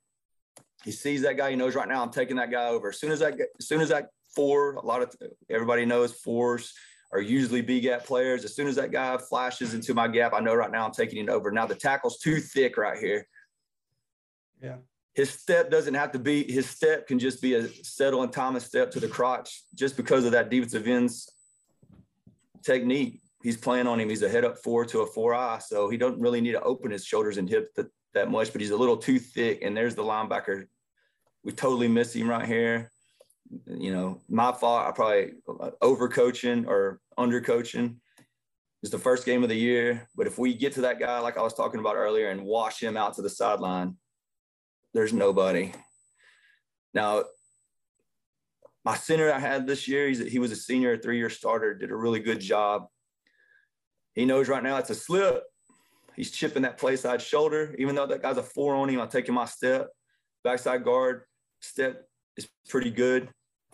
[0.83, 1.51] He sees that guy.
[1.51, 2.89] He knows right now I'm taking that guy over.
[2.89, 5.15] As soon as that, as soon as that four, a lot of
[5.49, 6.73] everybody knows fours
[7.11, 8.45] are usually B gap players.
[8.45, 11.23] As soon as that guy flashes into my gap, I know right now I'm taking
[11.23, 11.51] it over.
[11.51, 13.27] Now the tackle's too thick right here.
[14.61, 14.77] Yeah
[15.13, 18.65] his step doesn't have to be his step can just be a settle and Thomas
[18.65, 21.29] step to the crotch just because of that defensive end's
[22.63, 23.19] technique.
[23.43, 24.07] He's playing on him.
[24.07, 26.61] He's a head up four to a four eye, so he don't really need to
[26.61, 28.51] open his shoulders and hips that, that much.
[28.51, 30.67] But he's a little too thick, and there's the linebacker.
[31.43, 32.91] We totally miss him right here.
[33.67, 34.87] You know, my fault.
[34.87, 37.99] I probably uh, over coaching or under coaching.
[38.81, 41.37] It's the first game of the year, but if we get to that guy like
[41.37, 43.95] I was talking about earlier and wash him out to the sideline,
[44.93, 45.71] there's nobody.
[46.93, 47.25] Now,
[48.83, 51.75] my center I had this year, he's, he was a senior, a three year starter,
[51.75, 52.87] did a really good job.
[54.13, 55.43] He knows right now it's a slip.
[56.15, 57.75] He's chipping that play side shoulder.
[57.77, 59.89] Even though that guy's a four on him, I'm taking my step.
[60.43, 61.23] Backside guard
[61.61, 63.29] step is pretty good.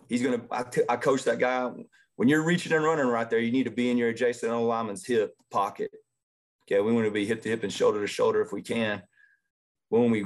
[0.10, 1.69] He's going to, I coach that guy.
[2.15, 5.06] When you're reaching and running right there, you need to be in your adjacent lineman's
[5.06, 5.91] hip pocket.
[6.65, 6.82] Okay.
[6.82, 9.02] We want to be hip to hip and shoulder to shoulder if we can.
[9.89, 10.26] When we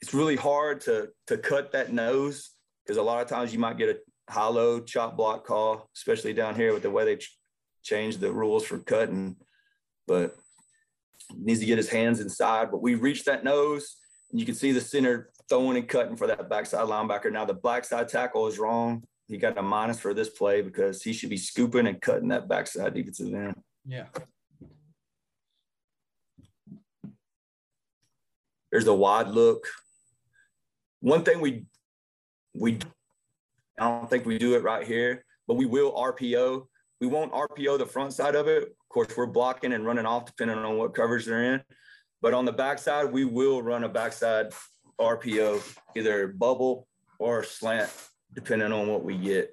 [0.00, 2.50] it's really hard to to cut that nose
[2.84, 3.98] because a lot of times you might get a
[4.30, 7.36] high hollow chop block call, especially down here with the way they ch-
[7.82, 9.36] changed the rules for cutting.
[10.06, 10.36] But
[11.36, 12.70] needs to get his hands inside.
[12.70, 13.96] But we reached that nose,
[14.30, 17.32] and you can see the center throwing and cutting for that backside linebacker.
[17.32, 19.02] Now the backside tackle is wrong.
[19.28, 22.48] He got a minus for this play because he should be scooping and cutting that
[22.48, 23.60] backside defensive end.
[23.86, 24.06] Yeah.
[28.70, 29.66] There's a wide look
[31.00, 31.64] one thing we
[32.54, 32.78] we
[33.78, 36.66] I don't think we do it right here, but we will RPO.
[37.00, 38.62] We won't RPO the front side of it.
[38.64, 41.62] Of course, we're blocking and running off depending on what coverage they're in.
[42.20, 44.52] But on the backside, we will run a backside
[45.00, 45.62] RPO,
[45.96, 46.88] either bubble
[47.20, 47.90] or slant,
[48.34, 49.50] depending on what we get.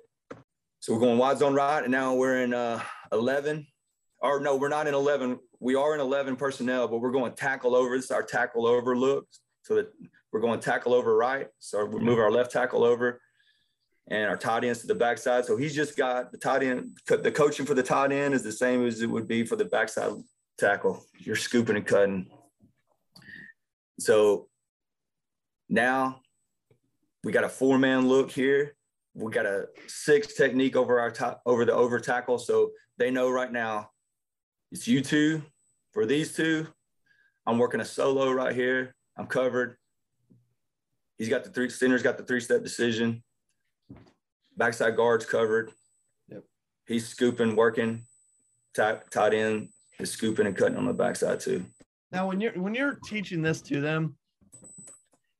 [0.79, 2.81] So we're going wide zone right, and now we're in uh,
[3.11, 3.67] 11.
[4.19, 5.39] Or no, we're not in 11.
[5.59, 7.95] We are in 11 personnel, but we're going tackle over.
[7.95, 9.27] This is our tackle over look.
[9.61, 9.91] So that
[10.31, 11.47] we're going tackle over right.
[11.59, 13.19] So we move our left tackle over
[14.07, 15.45] and our tight ends to the backside.
[15.45, 18.51] So he's just got the tight end, the coaching for the tight end is the
[18.51, 20.13] same as it would be for the backside
[20.59, 21.03] tackle.
[21.17, 22.27] You're scooping and cutting.
[23.99, 24.47] So
[25.69, 26.21] now
[27.23, 28.75] we got a four man look here.
[29.15, 32.37] We got a six technique over our top over the over tackle.
[32.37, 33.89] So they know right now
[34.71, 35.41] it's you two
[35.93, 36.67] for these two.
[37.47, 38.93] I'm working a solo right here.
[39.17, 39.77] I'm covered.
[41.17, 43.23] He's got the three center's got the three step decision.
[44.57, 45.71] Backside guards covered.
[46.29, 46.43] Yep.
[46.87, 48.03] He's scooping, working,
[48.75, 51.65] tight, tight end is scooping and cutting on the backside too.
[52.11, 54.15] Now, when you're when you're teaching this to them,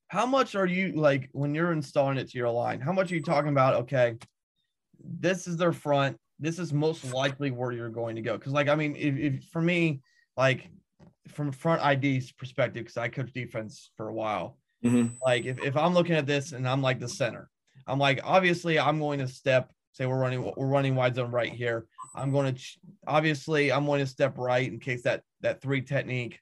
[0.08, 2.80] how much are you like when you're installing it to your line?
[2.80, 3.74] How much are you talking about?
[3.74, 4.16] Okay,
[5.00, 6.16] this is their front.
[6.38, 8.36] This is most likely where you're going to go.
[8.36, 10.00] Because, like, I mean, if, if for me,
[10.36, 10.68] like
[11.28, 15.14] from front ID's perspective, because I coached defense for a while, mm-hmm.
[15.24, 17.48] like if, if I'm looking at this and I'm like the center,
[17.86, 19.72] I'm like, obviously, I'm going to step.
[19.92, 21.86] Say we're running we're running wide zone right here.
[22.14, 22.62] I'm going to
[23.06, 26.38] obviously I'm going to step right in case that that three technique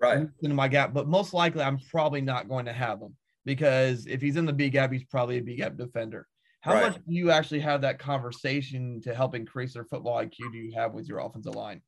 [0.00, 0.92] right into my gap.
[0.94, 4.52] But most likely, I'm probably not going to have him because if he's in the
[4.52, 6.28] B gap, he's probably a B gap defender.
[6.60, 6.82] How right.
[6.82, 10.52] much do you actually have that conversation to help increase their football IQ?
[10.52, 11.82] Do you have with your offensive line?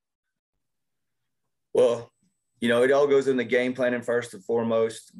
[1.73, 2.13] Well,
[2.61, 5.13] you know, it all goes in the game planning first and foremost.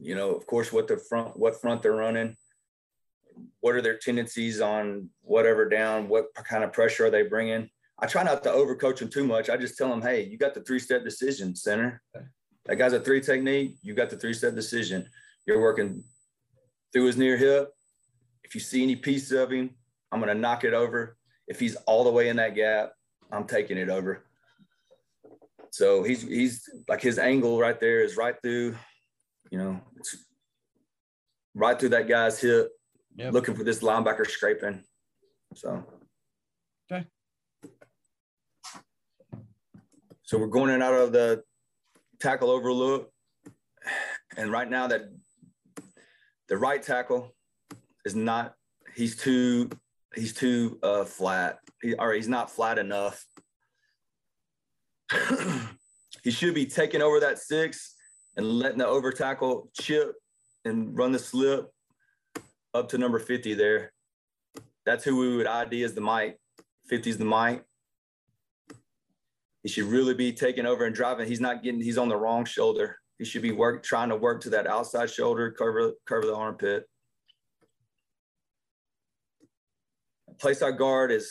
[0.00, 2.36] You know, of course, what the front, what front they're running,
[3.60, 7.68] what are their tendencies on whatever down, what kind of pressure are they bringing.
[8.00, 9.50] I try not to overcoach them too much.
[9.50, 12.00] I just tell them, hey, you got the three step decision, center.
[12.66, 13.76] That guy's a three technique.
[13.82, 15.08] You got the three step decision.
[15.46, 16.04] You're working
[16.92, 17.72] through his near hip.
[18.44, 19.70] If you see any piece of him,
[20.12, 21.16] I'm going to knock it over.
[21.48, 22.92] If he's all the way in that gap,
[23.32, 24.24] I'm taking it over.
[25.70, 28.76] So he's he's like his angle right there is right through,
[29.50, 30.16] you know, it's
[31.54, 32.70] right through that guy's hip,
[33.18, 33.32] yep.
[33.32, 34.82] looking for this linebacker scraping.
[35.54, 35.84] So
[36.90, 37.06] okay.
[40.22, 41.42] So we're going in out of the
[42.20, 43.10] tackle overlook.
[44.36, 45.02] And right now that
[46.48, 47.34] the right tackle
[48.04, 48.54] is not,
[48.94, 49.70] he's too,
[50.14, 51.58] he's too uh, flat.
[51.82, 53.24] He, or he's not flat enough.
[56.22, 57.94] he should be taking over that six
[58.36, 60.14] and letting the over tackle chip
[60.64, 61.70] and run the slip
[62.78, 63.92] up to number 50 there.
[64.86, 66.38] That's who we would ID as the Mike.
[66.88, 67.64] 50 is the Mike.
[69.62, 71.26] He should really be taking over and driving.
[71.26, 72.98] He's not getting, he's on the wrong shoulder.
[73.18, 76.88] He should be work trying to work to that outside shoulder, cover, cover the armpit.
[80.38, 81.30] Place our guard is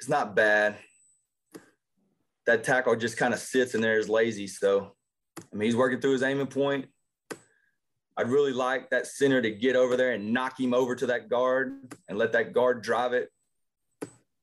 [0.00, 0.76] it's not bad.
[2.46, 4.48] That tackle just kind of sits in there is lazy.
[4.48, 4.92] So
[5.40, 6.86] I mean he's working through his aiming point.
[8.16, 11.28] I'd really like that center to get over there and knock him over to that
[11.28, 13.30] guard and let that guard drive it,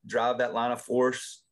[0.05, 1.43] drive that line of force.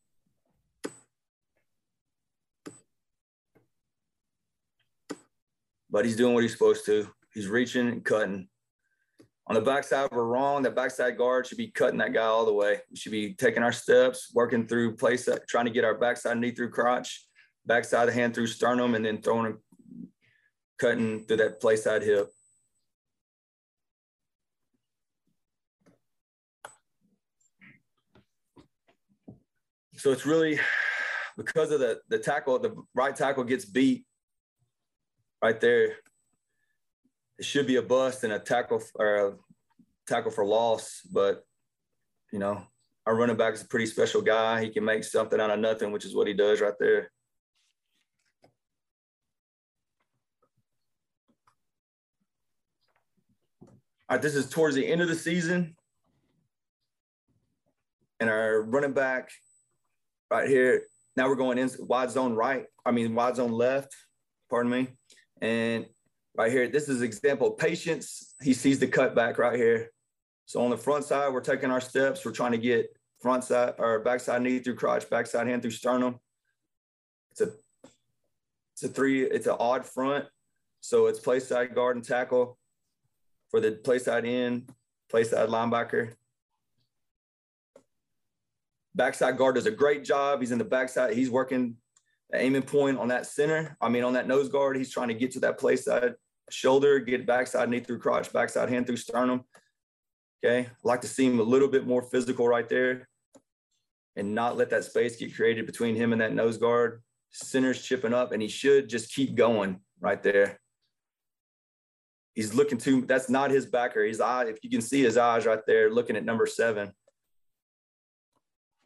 [5.92, 7.06] but he's doing what he's supposed to.
[7.34, 8.48] He's reaching and cutting.
[9.46, 10.62] On the backside, we're wrong.
[10.62, 12.78] That backside guard should be cutting that guy all the way.
[12.90, 16.52] We should be taking our steps, working through place, trying to get our backside knee
[16.52, 17.26] through crotch,
[17.66, 19.58] backside hand through sternum, and then throwing,
[20.82, 22.28] cutting through that place side hip.
[29.94, 30.58] So it's really
[31.36, 34.04] because of the the tackle, the right tackle gets beat
[35.40, 35.98] right there,
[37.38, 39.32] it should be a bust and a tackle or a
[40.08, 41.02] tackle for loss.
[41.02, 41.44] But
[42.32, 42.60] you know,
[43.06, 44.64] our running back is a pretty special guy.
[44.64, 47.12] He can make something out of nothing, which is what he does right there.
[54.12, 55.74] Right, this is towards the end of the season.
[58.20, 59.30] And our running back
[60.30, 60.82] right here,
[61.16, 62.66] now we're going in wide zone right.
[62.84, 63.96] I mean, wide zone left,
[64.50, 64.88] pardon me.
[65.40, 65.86] And
[66.36, 68.34] right here, this is example of patience.
[68.42, 69.90] He sees the cutback right here.
[70.44, 72.22] So on the front side, we're taking our steps.
[72.22, 76.18] We're trying to get front side or backside knee through crotch, backside hand through sternum.
[77.30, 77.50] It's a
[78.74, 80.26] it's a three, it's an odd front.
[80.82, 82.58] So it's play side guard and tackle
[83.52, 84.68] for the play side end,
[85.08, 86.14] play side linebacker.
[88.94, 90.40] Backside guard does a great job.
[90.40, 91.14] He's in the backside.
[91.14, 91.76] He's working
[92.30, 93.76] the aiming point on that center.
[93.80, 96.14] I mean, on that nose guard, he's trying to get to that play side
[96.50, 99.44] shoulder, get backside knee through crotch, backside hand through sternum.
[100.44, 100.66] Okay.
[100.66, 103.08] I like to see him a little bit more physical right there
[104.16, 107.02] and not let that space get created between him and that nose guard.
[107.30, 110.58] Center's chipping up and he should just keep going right there.
[112.34, 114.04] He's looking to, that's not his backer.
[114.04, 116.92] His eye, if you can see his eyes right there, looking at number seven.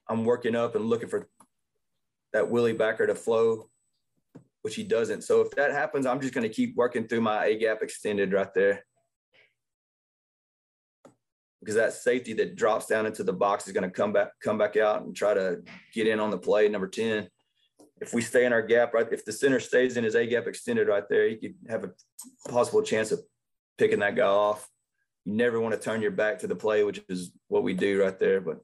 [0.09, 1.29] I'm working up and looking for
[2.33, 3.69] that Willie backer to flow,
[4.63, 5.23] which he doesn't.
[5.23, 8.33] So if that happens, I'm just going to keep working through my A gap extended
[8.33, 8.85] right there.
[11.61, 14.59] Because that safety that drops down into the box is going to come back, come
[14.59, 15.63] back out and try to
[15.93, 17.29] get in on the play, number 10.
[18.01, 20.47] If we stay in our gap, right, if the center stays in his A gap
[20.47, 21.93] extended right there, he could have a
[22.49, 23.21] possible chance of
[23.79, 24.69] picking that guy off.
[25.25, 28.03] You never want to turn your back to the play, which is what we do
[28.03, 28.41] right there.
[28.41, 28.61] But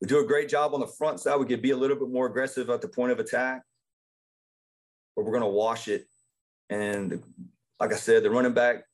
[0.00, 1.36] we do a great job on the front side.
[1.36, 3.62] We could be a little bit more aggressive at the point of attack,
[5.14, 6.06] but we're going to wash it
[6.68, 7.22] And
[7.80, 8.84] like I said, the running back,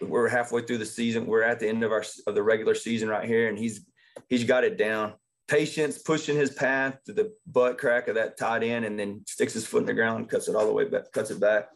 [0.00, 1.26] we're halfway through the season.
[1.26, 3.86] We're at the end of our of the regular season right here, and he's
[4.28, 5.14] he's got it down.
[5.48, 9.52] Patience, pushing his path to the butt crack of that tight end, and then sticks
[9.52, 11.68] his foot in the ground, cuts it all the way back, cuts it back.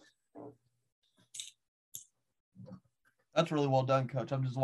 [3.37, 4.33] That's really well done, coach.
[4.33, 4.59] I'm just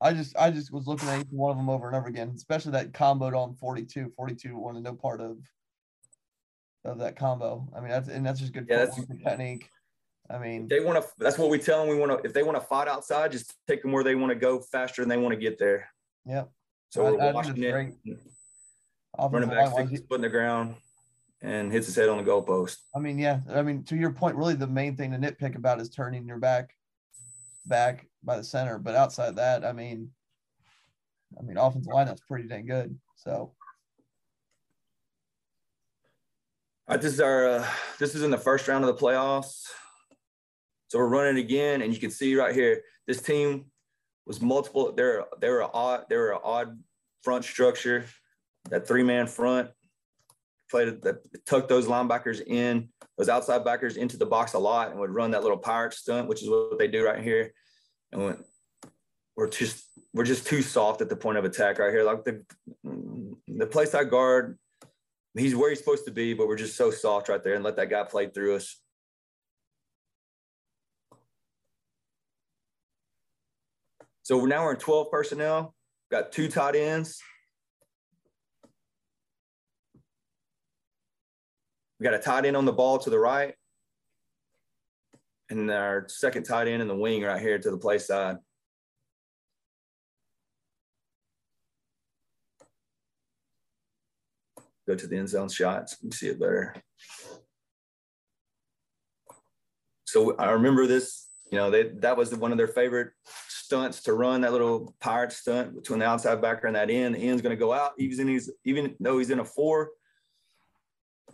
[0.00, 2.32] I just I just was looking at each one of them over and over again,
[2.34, 4.12] especially that combo on 42.
[4.16, 5.38] 42 wanted no part of
[6.84, 7.68] of that combo.
[7.76, 9.68] I mean, that's and that's just good yeah, that's, technique.
[10.30, 11.08] I mean, they want to.
[11.18, 11.88] That's what we tell them.
[11.88, 12.26] We want to.
[12.26, 15.02] If they want to fight outside, just take them where they want to go faster
[15.02, 15.88] than they want to get there.
[16.26, 16.50] Yep.
[16.90, 17.72] So I, we're watching it.
[17.72, 17.94] Great.
[19.18, 20.76] Running back sticks his foot in the ground
[21.42, 22.76] and hits his head on the goalpost.
[22.94, 23.40] I mean, yeah.
[23.50, 26.38] I mean, to your point, really the main thing to nitpick about is turning your
[26.38, 26.74] back
[27.66, 28.78] back by the center.
[28.78, 30.10] But outside that, I mean,
[31.38, 32.98] I mean, offensive line that's pretty dang good.
[33.16, 33.52] So.
[36.88, 37.66] Right, this is our uh,
[37.98, 39.66] this is in the first round of the playoffs.
[40.88, 43.66] So we're running again, and you can see right here, this team
[44.26, 44.92] was multiple.
[44.92, 46.78] They're they're odd they're an odd
[47.22, 48.04] front structure,
[48.68, 49.70] that three man front.
[50.70, 52.88] Played that tucked those linebackers in,
[53.18, 56.28] those outside backers into the box a lot, and would run that little pirate stunt,
[56.28, 57.52] which is what they do right here.
[58.12, 58.36] And
[59.36, 62.04] we're just we're just too soft at the point of attack right here.
[62.04, 62.44] Like the
[63.48, 64.58] the play side guard,
[65.36, 67.76] he's where he's supposed to be, but we're just so soft right there and let
[67.76, 68.78] that guy play through us.
[74.24, 75.74] So now we're in 12 personnel,
[76.10, 77.20] got two tight ends.
[82.02, 83.54] We got a tight end on the ball to the right.
[85.50, 88.38] And our second tight end in the wing right here to the play side.
[94.84, 95.96] Go to the end zone shots.
[96.02, 96.74] You see it better.
[100.04, 103.12] So I remember this, you know, they, that was one of their favorite
[103.46, 107.14] stunts to run that little pirate stunt between the outside backer and that end.
[107.14, 109.90] The end's going to go out, even though he's in a four.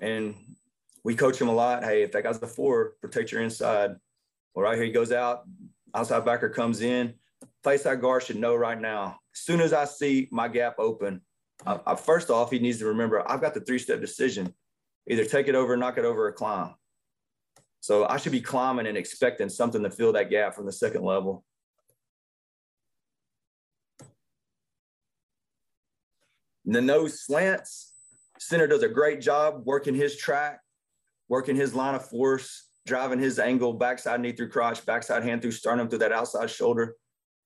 [0.01, 0.35] And
[1.09, 1.83] we coach him a lot.
[1.83, 3.93] Hey, if that guy's the four, protect your inside.
[4.55, 5.45] Well, right here he goes out,
[5.95, 7.15] outside backer comes in.
[7.63, 9.19] Place side guard should know right now.
[9.35, 11.23] As soon as I see my gap open,
[11.65, 14.53] I, I, first off, he needs to remember I've got the three step decision
[15.09, 16.75] either take it over, knock it over, or climb.
[17.81, 21.05] So I should be climbing and expecting something to fill that gap from the second
[21.05, 21.43] level.
[26.67, 27.95] the nose slants.
[28.39, 30.61] Center does a great job working his track,
[31.29, 35.53] working his line of force, driving his angle, backside knee through crotch, backside hand through
[35.53, 36.95] sternum through that outside shoulder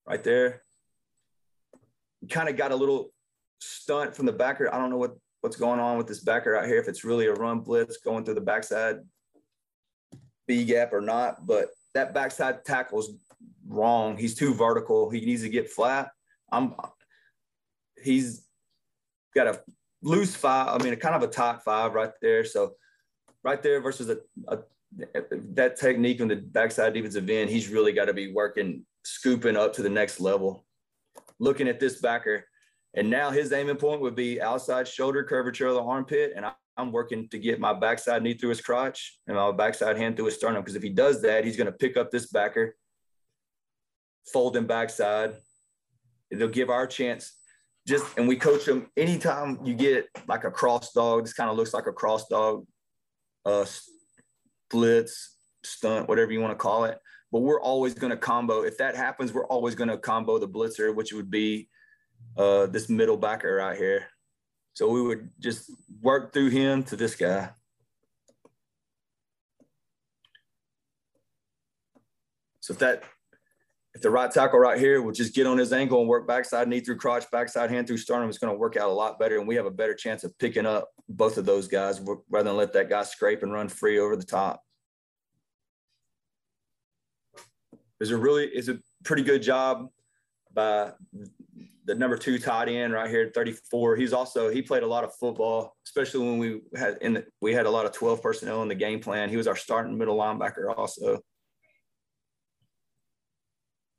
[0.07, 0.63] right there.
[2.31, 3.13] Kind of got a little
[3.61, 4.73] stunt from the backer.
[4.73, 7.27] I don't know what, what's going on with this backer out here, if it's really
[7.27, 9.01] a run blitz going through the backside
[10.47, 13.11] B gap or not, but that backside tackle's
[13.67, 14.17] wrong.
[14.17, 15.11] He's too vertical.
[15.11, 16.11] He needs to get flat.
[16.51, 16.75] I'm
[18.03, 18.45] he's
[19.35, 19.61] got a
[20.03, 20.69] loose five.
[20.69, 22.45] I mean, a kind of a tight five right there.
[22.45, 22.75] So
[23.45, 24.19] right there versus a,
[24.49, 24.59] a
[25.55, 29.73] that technique on the backside defensive end, he's really got to be working, scooping up
[29.75, 30.67] to the next level.
[31.39, 32.45] Looking at this backer,
[32.95, 36.53] and now his aiming point would be outside shoulder curvature of the armpit, and I,
[36.79, 40.27] am working to get my backside knee through his crotch and my backside hand through
[40.27, 40.63] his sternum.
[40.63, 42.77] Because if he does that, he's going to pick up this backer,
[44.33, 45.35] fold him backside.
[46.31, 47.35] It'll give our chance
[47.87, 51.57] just and we coach them anytime you get like a cross dog this kind of
[51.57, 52.65] looks like a cross dog
[53.45, 53.65] uh
[54.71, 56.99] blitz stunt whatever you want to call it.
[57.31, 58.63] But we're always going to combo.
[58.63, 61.69] If that happens we're always going to combo the blitzer which would be
[62.37, 64.07] uh this middle backer right here.
[64.75, 65.71] So we would just
[66.01, 67.51] work through him to this guy.
[72.61, 73.03] So if that
[73.95, 76.67] if the right tackle right here would just get on his ankle and work backside
[76.67, 79.39] knee through crotch, backside hand through sternum, it's going to work out a lot better.
[79.39, 82.01] And we have a better chance of picking up both of those guys
[82.31, 84.63] rather than let that guy scrape and run free over the top.
[88.01, 89.89] Is a really is a pretty good job
[90.53, 90.93] by
[91.85, 93.97] the number two tight end right here, 34.
[93.97, 97.53] He's also he played a lot of football, especially when we had in the, we
[97.53, 99.29] had a lot of 12 personnel in the game plan.
[99.29, 101.21] He was our starting middle linebacker also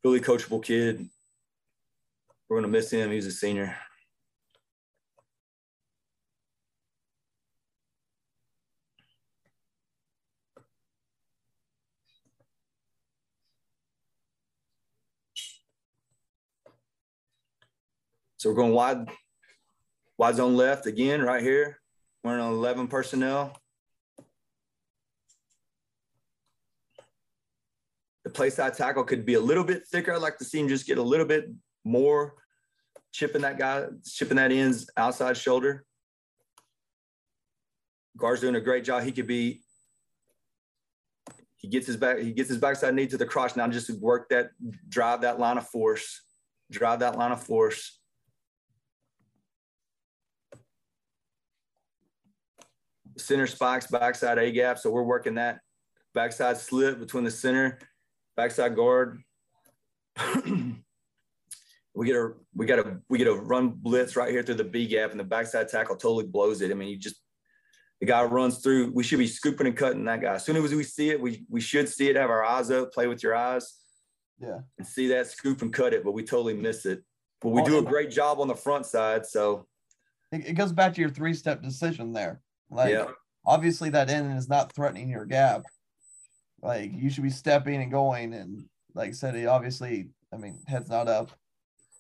[0.03, 1.07] really coachable kid.
[2.49, 3.09] We're to miss him.
[3.09, 3.76] He's a senior.
[18.44, 19.10] So we're going wide,
[20.18, 21.80] wide zone left again, right here.
[22.26, 23.56] We're on 11 personnel.
[28.26, 30.12] The play side tackle could be a little bit thicker.
[30.12, 31.52] I'd like to see him just get a little bit
[31.86, 32.34] more
[33.14, 35.86] chipping that guy, chipping that ends outside shoulder.
[38.18, 39.04] Guard's doing a great job.
[39.04, 39.62] He could be.
[41.56, 42.18] He gets his back.
[42.18, 43.56] He gets his backside knee to the crotch.
[43.56, 44.50] Now just work that,
[44.89, 46.24] drive that line of force,
[46.70, 48.02] drive that line of force.
[53.18, 54.80] Center spikes, backside A gap.
[54.80, 55.59] So we're working that
[56.14, 57.80] backside slip between the center,
[58.36, 59.22] backside guard.
[60.45, 64.64] we get a we got a we get a run blitz right here through the
[64.64, 66.72] B gap, and the backside tackle totally blows it.
[66.72, 67.22] I mean, you just
[67.99, 68.91] the guy runs through.
[68.91, 70.36] We should be scooping and cutting that guy.
[70.36, 72.16] As soon as we see it, we we should see it.
[72.16, 73.80] Have our eyes up, play with your eyes,
[74.39, 76.03] yeah, and see that scoop and cut it.
[76.03, 77.03] But we totally miss it.
[77.41, 79.26] But we do a great job on the front side.
[79.26, 79.68] So
[80.32, 82.41] it, it goes back to your three step decision there.
[82.74, 83.07] Like yeah.
[83.45, 85.63] obviously that end is not threatening your gap.
[86.61, 90.89] Like you should be stepping and going, and like I said, obviously, I mean, head's
[90.89, 91.32] not up.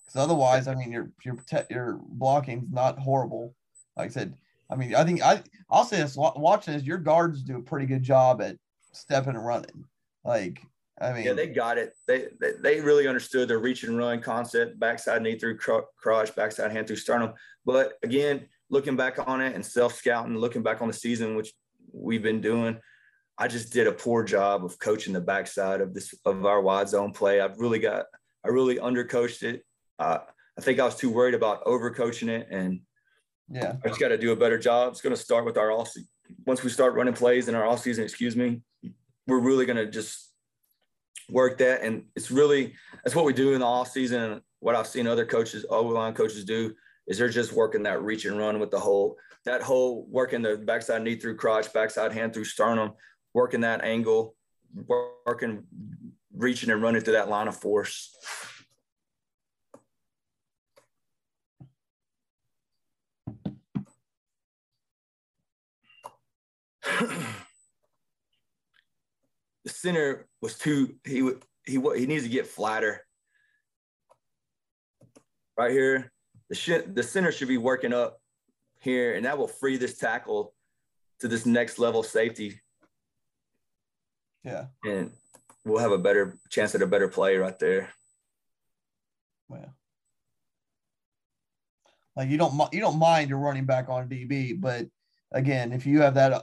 [0.05, 1.37] Because otherwise, I mean, your your
[1.69, 3.55] your blocking's not horrible.
[3.95, 4.35] Like I said,
[4.69, 7.85] I mean, I think I I'll say this watching this, your guards do a pretty
[7.85, 8.57] good job at
[8.91, 9.85] stepping and running.
[10.23, 10.61] Like
[11.01, 11.95] I mean, yeah, they got it.
[12.07, 16.71] They they, they really understood the reach and run concept, backside knee through crotch, backside
[16.71, 17.33] hand through sternum.
[17.65, 21.53] But again, looking back on it and self scouting, looking back on the season, which
[21.93, 22.77] we've been doing,
[23.37, 26.89] I just did a poor job of coaching the backside of this of our wide
[26.89, 27.39] zone play.
[27.39, 28.05] I've really got
[28.43, 29.63] I really undercoached it.
[29.99, 30.19] Uh,
[30.57, 32.81] I think I was too worried about overcoaching it, and
[33.49, 34.91] yeah, I just got to do a better job.
[34.91, 35.87] It's going to start with our all.
[36.45, 38.61] Once we start running plays in our off season, excuse me,
[39.27, 40.31] we're really going to just
[41.29, 44.21] work that, and it's really that's what we do in the off season.
[44.21, 46.73] And what I've seen other coaches, O line coaches do
[47.07, 50.57] is they're just working that reach and run with the whole that whole working the
[50.57, 52.93] backside knee through crotch, backside hand through sternum,
[53.33, 54.35] working that angle,
[54.87, 55.63] working,
[56.33, 58.15] reaching and running through that line of force.
[69.63, 73.05] the center was too he would he he needs to get flatter.
[75.57, 76.11] Right here,
[76.49, 78.19] the sh- the center should be working up
[78.79, 80.53] here, and that will free this tackle
[81.19, 82.59] to this next level safety.
[84.43, 85.11] Yeah, and
[85.65, 87.89] we'll have a better chance at a better play right there.
[89.47, 89.73] Well,
[92.15, 94.87] like you don't you don't mind your running back on DB, but
[95.31, 96.41] again, if you have that uh,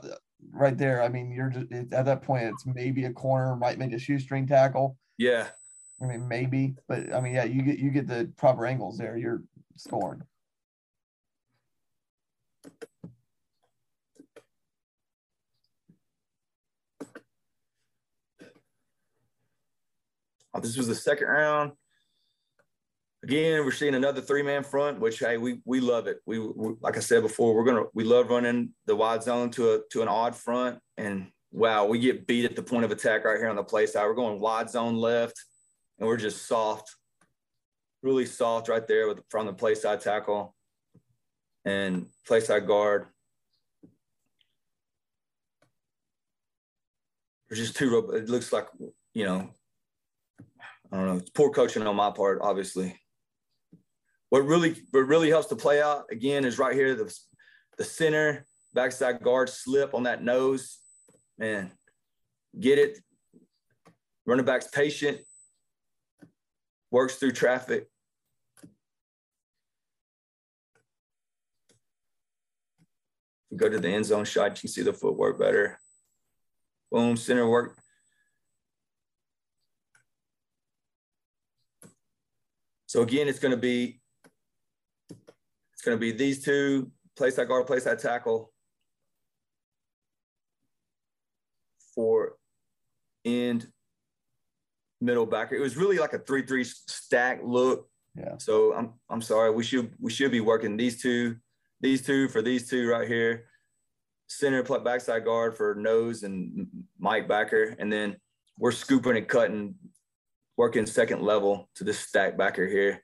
[0.51, 3.93] right there, I mean, you're just at that point, it's maybe a corner, might make
[3.93, 4.97] a shoestring tackle.
[5.17, 5.47] Yeah.
[6.01, 9.17] I mean, maybe, but I mean, yeah, you get you get the proper angles there.
[9.17, 9.43] You're
[9.77, 10.23] scoring.
[20.53, 21.71] Oh, this was the second round.
[23.23, 26.21] Again, we're seeing another three-man front, which hey, we we love it.
[26.25, 29.73] We, we, like I said before, we're gonna we love running the wide zone to
[29.73, 33.23] a to an odd front, and wow, we get beat at the point of attack
[33.23, 34.05] right here on the play side.
[34.05, 35.39] We're going wide zone left,
[35.99, 36.95] and we're just soft,
[38.03, 40.55] really soft right there with from the play side tackle
[41.65, 43.07] and play side guard.
[47.49, 48.11] There's just two.
[48.13, 48.67] It looks like
[49.13, 49.49] you know,
[50.91, 51.17] I don't know.
[51.17, 52.95] It's poor coaching on my part, obviously
[54.31, 57.13] what really what really helps to play out again is right here the
[57.77, 60.79] the center backside guard slip on that nose
[61.37, 61.69] man
[62.57, 62.97] get it
[64.25, 65.19] running back's patient
[66.91, 67.87] works through traffic
[73.55, 75.79] go to the end zone shot you can see the footwork better
[76.91, 77.77] boom center work
[82.85, 84.01] so again it's going to be
[85.81, 88.53] it's going to be these two, place that guard, place that tackle
[91.95, 92.33] for
[93.25, 93.65] end
[95.01, 95.55] middle backer.
[95.55, 97.89] It was really like a three-three stack look.
[98.15, 98.37] Yeah.
[98.37, 99.49] So I'm I'm sorry.
[99.49, 101.37] We should we should be working these two,
[101.81, 103.45] these two for these two right here.
[104.27, 106.67] Center backside guard for nose and
[106.97, 108.15] Mike backer, and then
[108.57, 109.75] we're scooping and cutting,
[110.55, 113.03] working second level to this stack backer here.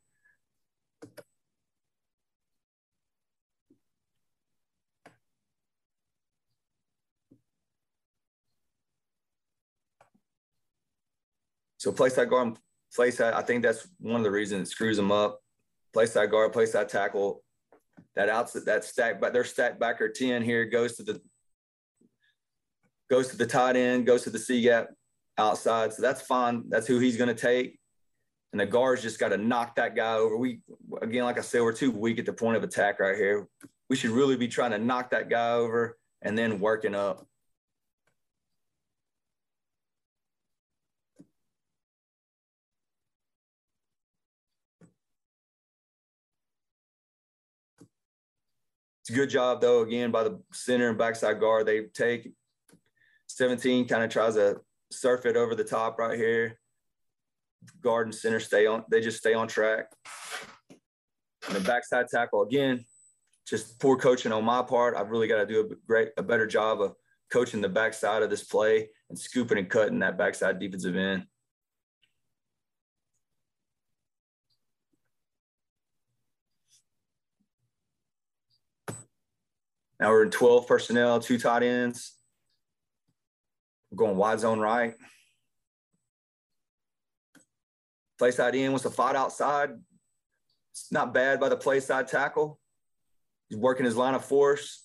[11.78, 12.58] So play side guard,
[12.94, 13.34] play side.
[13.34, 15.42] I think that's one of the reasons it screws them up.
[15.94, 17.44] Play side guard, play side tackle.
[18.16, 21.22] That outside that stack, but their stack backer ten here goes to the
[23.10, 24.88] goes to the tight end, goes to the C gap,
[25.38, 25.94] outside.
[25.94, 26.64] So that's fine.
[26.70, 27.80] That's who he's going to take.
[28.54, 30.38] And the guards just got to knock that guy over.
[30.38, 30.62] We,
[31.02, 33.48] again, like I said, we're too weak at the point of attack right here.
[33.90, 37.27] We should really be trying to knock that guy over and then working up.
[49.08, 51.66] It's a good job though, again, by the center and backside guard.
[51.66, 52.34] They take
[53.28, 54.60] 17, kind of tries to
[54.92, 56.60] surf it over the top right here.
[57.82, 59.94] Guard and center stay on, they just stay on track.
[61.48, 62.84] And the backside tackle, again,
[63.48, 64.98] just poor coaching on my part.
[64.98, 66.94] I've really got to do a great, a better job of
[67.32, 71.24] coaching the backside of this play and scooping and cutting that backside defensive end.
[80.00, 82.14] Now we're in 12 personnel, two tight ends.
[83.90, 84.94] We're going wide zone right.
[88.20, 89.72] Play side in wants to fight outside.
[90.72, 92.60] It's not bad by the play side tackle.
[93.50, 94.84] He's working his line of force.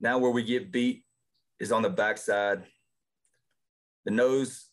[0.00, 1.04] Now where we get beat
[1.60, 2.64] is on the backside.
[4.04, 4.68] The nose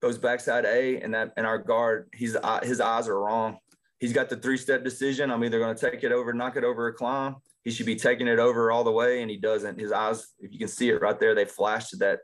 [0.00, 3.58] goes backside A, and that and our guard, he's his eyes are wrong
[3.98, 5.30] he's got the three step decision.
[5.30, 7.36] I'm either going to take it over, knock it over, or climb.
[7.62, 9.80] He should be taking it over all the way, and he doesn't.
[9.80, 12.20] His eyes, if you can see it right there, they flash to that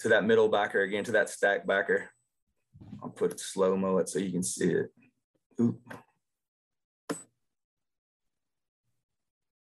[0.00, 2.10] to that middle backer again, to that stack backer.
[3.02, 4.90] I'll put slow mo it so you can see it.
[5.60, 5.80] Oop.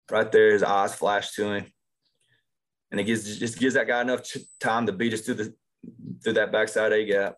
[0.09, 1.66] Right there, his eyes flash to him,
[2.91, 4.22] and it gives just gives that guy enough
[4.59, 5.53] time to beat us through the
[6.24, 7.36] through that backside A gap.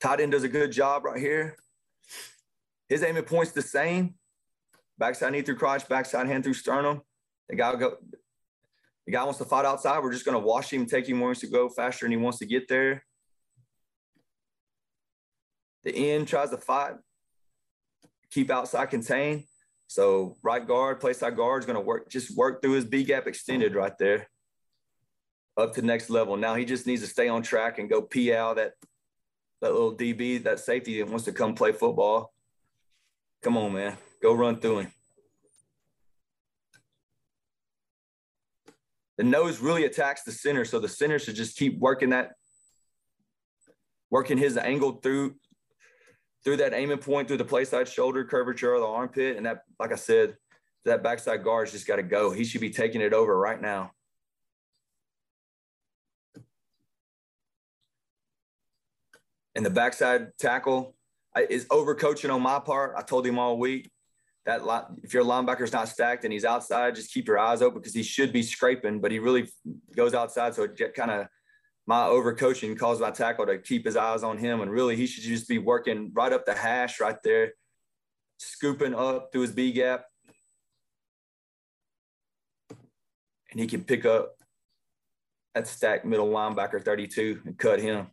[0.00, 1.56] Tight end does a good job right here.
[2.88, 4.14] His aiming point's the same.
[4.98, 7.02] Backside knee through crotch, backside hand through sternum.
[7.48, 7.96] The guy go.
[9.06, 10.02] The guy wants to fight outside.
[10.02, 12.12] We're just going to wash him, take him where he wants to go faster, and
[12.12, 13.04] he wants to get there.
[15.84, 16.92] The end tries to fight,
[18.30, 19.44] keep outside contained.
[19.86, 23.02] So right guard, play side guard is going to work, just work through his B
[23.02, 24.28] gap extended right there
[25.60, 26.36] up to next level.
[26.36, 28.74] Now he just needs to stay on track and go pee out that
[29.60, 32.32] that little DB, that safety that wants to come play football.
[33.42, 33.96] Come on, man.
[34.22, 34.92] Go run through him.
[39.18, 42.32] The nose really attacks the center, so the center should just keep working that,
[44.10, 45.34] working his angle through
[46.42, 49.36] through that aiming point through the play side shoulder curvature of the armpit.
[49.36, 50.36] And that, like I said,
[50.86, 52.30] that backside guard's just got to go.
[52.30, 53.92] He should be taking it over right now.
[59.54, 60.94] And the backside tackle
[61.48, 62.94] is overcoaching on my part.
[62.96, 63.90] I told him all week
[64.46, 64.62] that
[65.02, 68.02] if your linebacker's not stacked and he's outside, just keep your eyes open because he
[68.02, 69.48] should be scraping, but he really
[69.94, 70.54] goes outside.
[70.54, 71.26] So it kind of
[71.86, 74.60] my overcoaching caused my tackle to keep his eyes on him.
[74.60, 77.52] And really, he should just be working right up the hash right there,
[78.38, 80.04] scooping up through his B gap.
[83.50, 84.34] And he can pick up
[85.54, 88.06] that stacked middle linebacker 32 and cut him.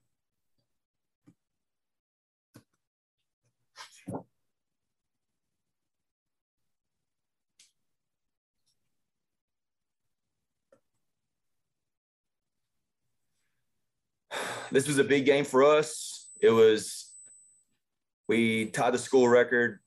[14.71, 16.27] This was a big game for us.
[16.41, 17.11] It was,
[18.27, 19.79] we tied the school record.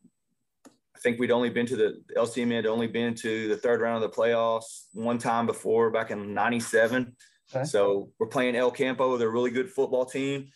[0.66, 4.02] I think we'd only been to the LCM had only been to the third round
[4.02, 7.16] of the playoffs one time before back in 97.
[7.54, 7.64] Okay.
[7.64, 9.16] So we're playing El Campo.
[9.16, 10.50] They're a really good football team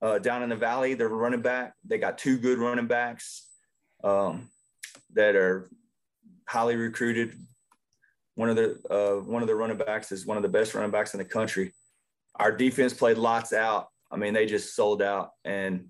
[0.00, 0.94] uh, down in the valley.
[0.94, 1.74] They're running back.
[1.84, 3.46] They got two good running backs
[4.02, 4.48] um,
[5.12, 5.70] that are
[6.46, 7.34] highly recruited.
[8.36, 10.90] One of the uh, one of the running backs is one of the best running
[10.90, 11.72] backs in the country
[12.38, 13.88] our defense played lots out.
[14.10, 15.86] I mean, they just sold out and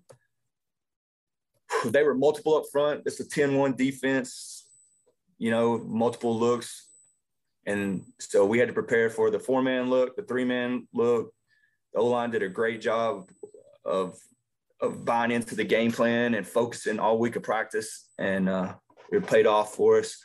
[1.85, 3.03] they were multiple up front.
[3.07, 4.67] It's a 10 1 defense,
[5.39, 6.87] you know, multiple looks.
[7.67, 11.33] And so we had to prepare for the four man look, the three man look.
[11.93, 13.31] The O line did a great job
[13.85, 14.19] of,
[14.81, 18.09] of buying into the game plan and focusing all week of practice.
[18.19, 18.75] And uh,
[19.13, 20.17] it paid off for us.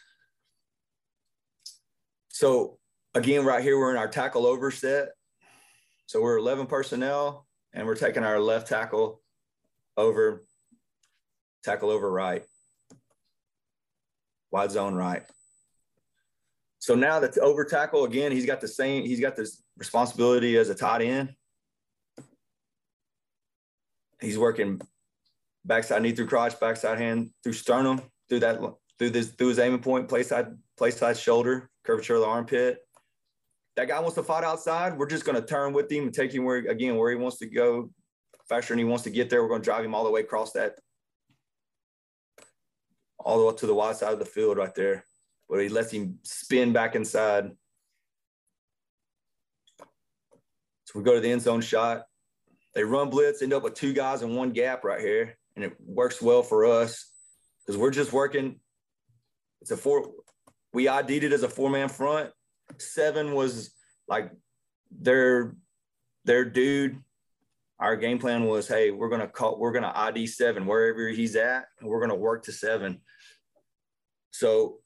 [2.29, 2.79] So,
[3.13, 5.09] again, right here, we're in our tackle over set.
[6.05, 9.21] So we're 11 personnel and we're taking our left tackle
[9.97, 10.43] over,
[11.63, 12.43] tackle over right,
[14.51, 15.23] wide zone right.
[16.79, 20.69] So now that's over tackle again, he's got the same, he's got this responsibility as
[20.69, 21.33] a tight end.
[24.23, 24.81] he's working
[25.65, 28.59] backside knee through crotch, backside hand through sternum, through that
[28.97, 30.47] through this through his aiming point, play side,
[30.77, 32.79] play side shoulder, curvature of the armpit.
[33.75, 34.97] That guy wants to fight outside.
[34.97, 37.37] We're just going to turn with him and take him where again where he wants
[37.37, 37.89] to go
[38.47, 39.41] faster than he wants to get there.
[39.41, 40.75] We're going to drive him all the way across that,
[43.19, 45.05] all the way to the wide side of the field right there.
[45.49, 47.51] But he lets him spin back inside.
[50.85, 52.03] So we go to the end zone shot.
[52.75, 55.75] They run blitz, end up with two guys in one gap right here, and it
[55.79, 57.11] works well for us
[57.65, 58.59] because we're just working.
[59.61, 60.11] It's a four.
[60.73, 62.31] We ID'd it as a four man front.
[62.77, 63.71] Seven was
[64.07, 64.31] like
[64.91, 65.55] their
[66.25, 67.01] their dude.
[67.79, 71.65] Our game plan was, hey, we're gonna call, we're gonna ID seven wherever he's at,
[71.79, 73.01] and we're gonna work to seven.
[74.31, 74.79] So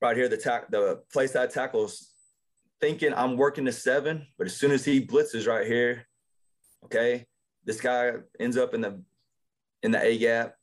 [0.00, 2.12] right here, the tack, the play side tackles
[2.80, 6.06] thinking I'm working to seven, but as soon as he blitzes right here,
[6.84, 7.26] okay,
[7.64, 9.02] this guy ends up in the
[9.82, 10.54] in the A gap.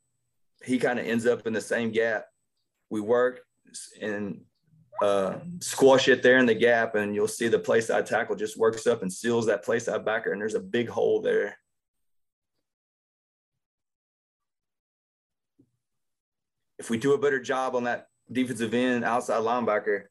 [0.64, 2.26] He kind of ends up in the same gap.
[2.90, 3.42] We work
[4.02, 4.42] and
[5.04, 8.58] uh, squash it there in the gap, and you'll see the play side tackle just
[8.58, 11.58] works up and seals that play side backer, and there's a big hole there.
[16.80, 20.04] If we do a better job on that defensive end outside linebacker,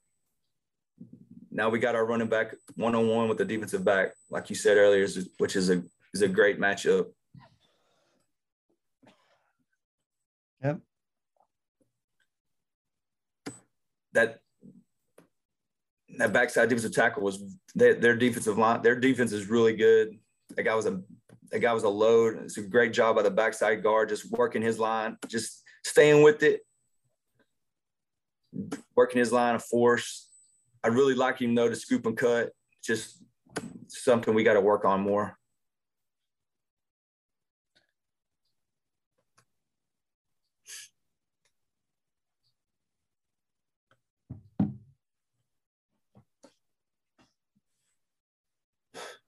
[1.51, 4.57] now we got our running back one on one with the defensive back, like you
[4.57, 5.82] said earlier, which is a
[6.12, 7.07] is a great matchup.
[10.62, 10.80] Yep.
[14.12, 14.41] That
[16.18, 17.42] that backside defensive tackle was
[17.74, 18.82] their, their defensive line.
[18.82, 20.18] Their defense is really good.
[20.56, 21.00] That guy was a
[21.50, 22.38] that guy was a load.
[22.44, 26.42] It's a great job by the backside guard, just working his line, just staying with
[26.42, 26.62] it,
[28.94, 30.28] working his line of force,
[30.84, 32.50] I really like him though to scoop and cut.
[32.82, 33.22] Just
[33.88, 35.38] something we got to work on more.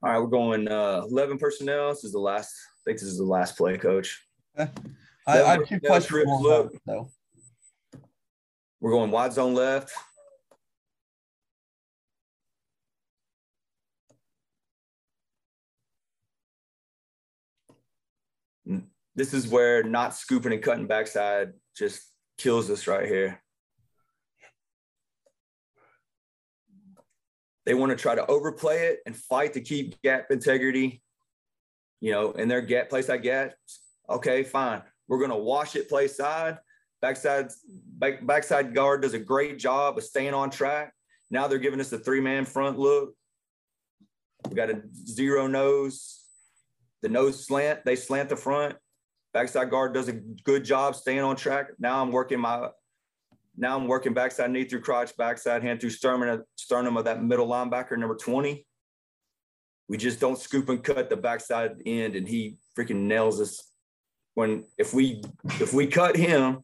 [0.05, 1.89] All right, we're going uh, 11 personnel.
[1.89, 4.23] This is the last, I think this is the last play, coach.
[4.55, 4.71] Okay.
[5.25, 6.29] I, I have two questions.
[6.41, 7.09] Look, though.
[8.79, 9.91] We're going wide zone left.
[19.15, 22.03] this is where not scooping and cutting backside just
[22.37, 23.41] kills us right here.
[27.65, 31.01] They want to try to overplay it and fight to keep gap integrity,
[31.99, 33.55] you know, in their gap place I get.
[34.09, 34.81] Okay, fine.
[35.07, 36.57] We're going to wash it play side.
[37.01, 37.51] Backside,
[37.97, 40.93] back, backside guard does a great job of staying on track.
[41.31, 43.13] Now they're giving us a three man front look.
[44.47, 46.21] We got a zero nose.
[47.01, 48.75] The nose slant, they slant the front
[49.35, 51.67] backside guard does a good job staying on track.
[51.77, 52.69] Now I'm working my
[53.57, 57.47] now I'm working backside knee through crotch, backside hand through sternum, sternum of that middle
[57.47, 58.65] linebacker, number 20.
[59.87, 63.71] We just don't scoop and cut the backside end, and he freaking nails us.
[64.33, 65.23] When if we
[65.61, 66.59] if we cut him,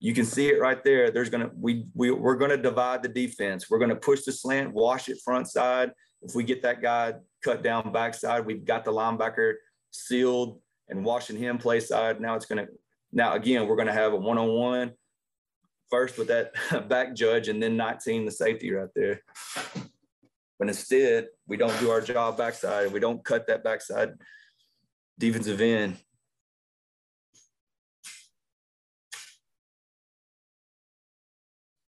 [0.00, 1.10] you can see it right there.
[1.10, 3.70] There's gonna we we we're gonna divide the defense.
[3.70, 5.92] We're gonna push the slant, wash it front side.
[6.20, 9.54] If we get that guy cut down backside, we've got the linebacker
[9.90, 12.20] sealed and watching him play side.
[12.20, 12.68] Now it's to,
[13.12, 14.92] now again, we're to have a one on one
[15.92, 16.52] first with that
[16.88, 19.22] back judge and then 19, the safety right there.
[20.58, 22.92] But instead, we don't do our job backside.
[22.92, 24.14] We don't cut that backside
[25.18, 25.98] defensive end.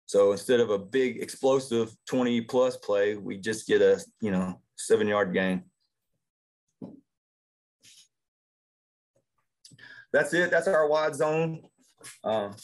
[0.05, 4.61] So instead of a big explosive 20 plus play, we just get a, you know,
[4.75, 5.65] seven yard gain.
[10.11, 10.51] that's it.
[10.51, 11.61] That's our wide zone.
[12.23, 12.55] Um,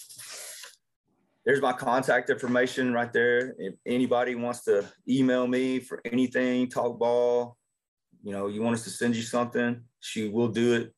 [1.46, 3.56] there's my contact information right there.
[3.60, 7.58] If anybody wants to email me for anything, talk ball,
[8.24, 10.94] you know, you want us to send you something, she will do it.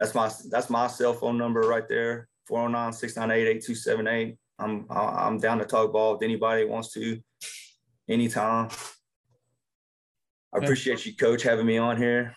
[0.00, 4.36] That's my that's my cell phone number right there, 409-698-8278.
[4.58, 7.20] I'm I'm down to talk ball if anybody wants to
[8.08, 8.70] anytime.
[10.54, 12.34] I appreciate you, coach, having me on here.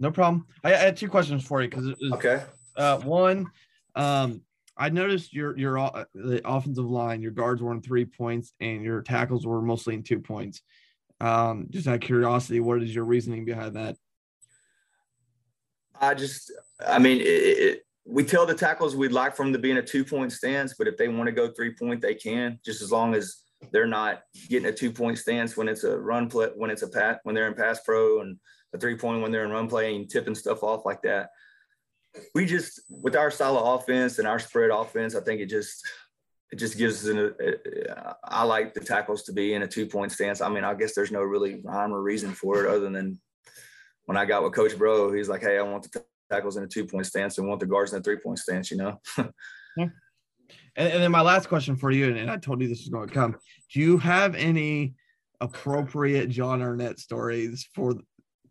[0.00, 0.46] No problem.
[0.64, 2.42] I, I had two questions for you because okay.
[2.76, 3.46] Uh, one,
[3.94, 4.42] um,
[4.78, 8.82] I noticed your your uh, the offensive line, your guards were in three points, and
[8.82, 10.62] your tackles were mostly in two points.
[11.20, 13.96] Um, just out of curiosity, what is your reasoning behind that?
[16.00, 16.52] I just,
[16.86, 19.78] I mean, it, it, we tell the tackles we'd like for them to be in
[19.78, 22.80] a two point stance, but if they want to go three point, they can, just
[22.80, 26.50] as long as they're not getting a two point stance when it's a run play,
[26.54, 28.38] when it's a pat, when they're in pass pro, and
[28.74, 31.30] a three point when they're in run play and tipping stuff off like that.
[32.34, 35.86] We just with our style of offense and our spread offense, I think it just
[36.50, 37.34] it just gives us an.
[37.88, 40.40] Uh, I like the tackles to be in a two point stance.
[40.40, 43.20] I mean, I guess there's no really rhyme or reason for it other than
[44.06, 46.68] when I got with Coach Bro, he's like, "Hey, I want the tackles in a
[46.68, 49.00] two point stance and want the guards in a three point stance." You know.
[49.76, 49.88] yeah.
[50.76, 52.88] And, and, then my last question for you, and, and I told you this was
[52.88, 53.36] going to come.
[53.72, 54.94] Do you have any
[55.40, 57.96] appropriate John Arnett stories for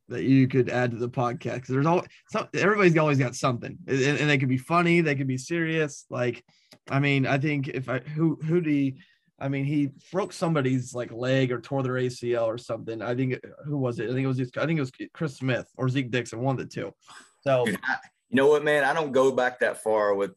[0.09, 3.77] that you could add to the podcast because there's always some, everybody's always got something
[3.87, 6.43] and, and, they could be funny they could be serious like
[6.89, 8.91] i mean i think if i who who do
[9.39, 13.39] i mean he broke somebody's like leg or tore their acl or something i think
[13.65, 14.09] who was it?
[14.09, 16.59] I think it was just, i think it was chris smith or zeke dixon one
[16.59, 16.93] of the two.
[17.43, 17.77] So you
[18.31, 18.83] know what man?
[18.83, 20.35] I don't go back that far with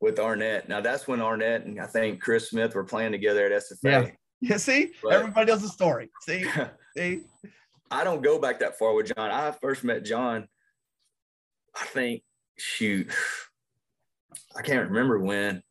[0.00, 0.68] with arnett.
[0.68, 4.10] Now that's when arnett and i think chris smith were playing together at sfa yeah,
[4.40, 4.92] yeah see?
[5.02, 6.10] But, everybody knows the story.
[6.22, 6.46] See?
[6.96, 7.22] See
[7.90, 9.30] I don't go back that far with John.
[9.30, 10.48] I first met John,
[11.74, 12.22] I think,
[12.58, 13.10] shoot,
[14.56, 15.62] I can't remember when.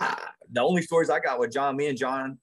[0.00, 2.38] I, the only stories I got with John, me and John,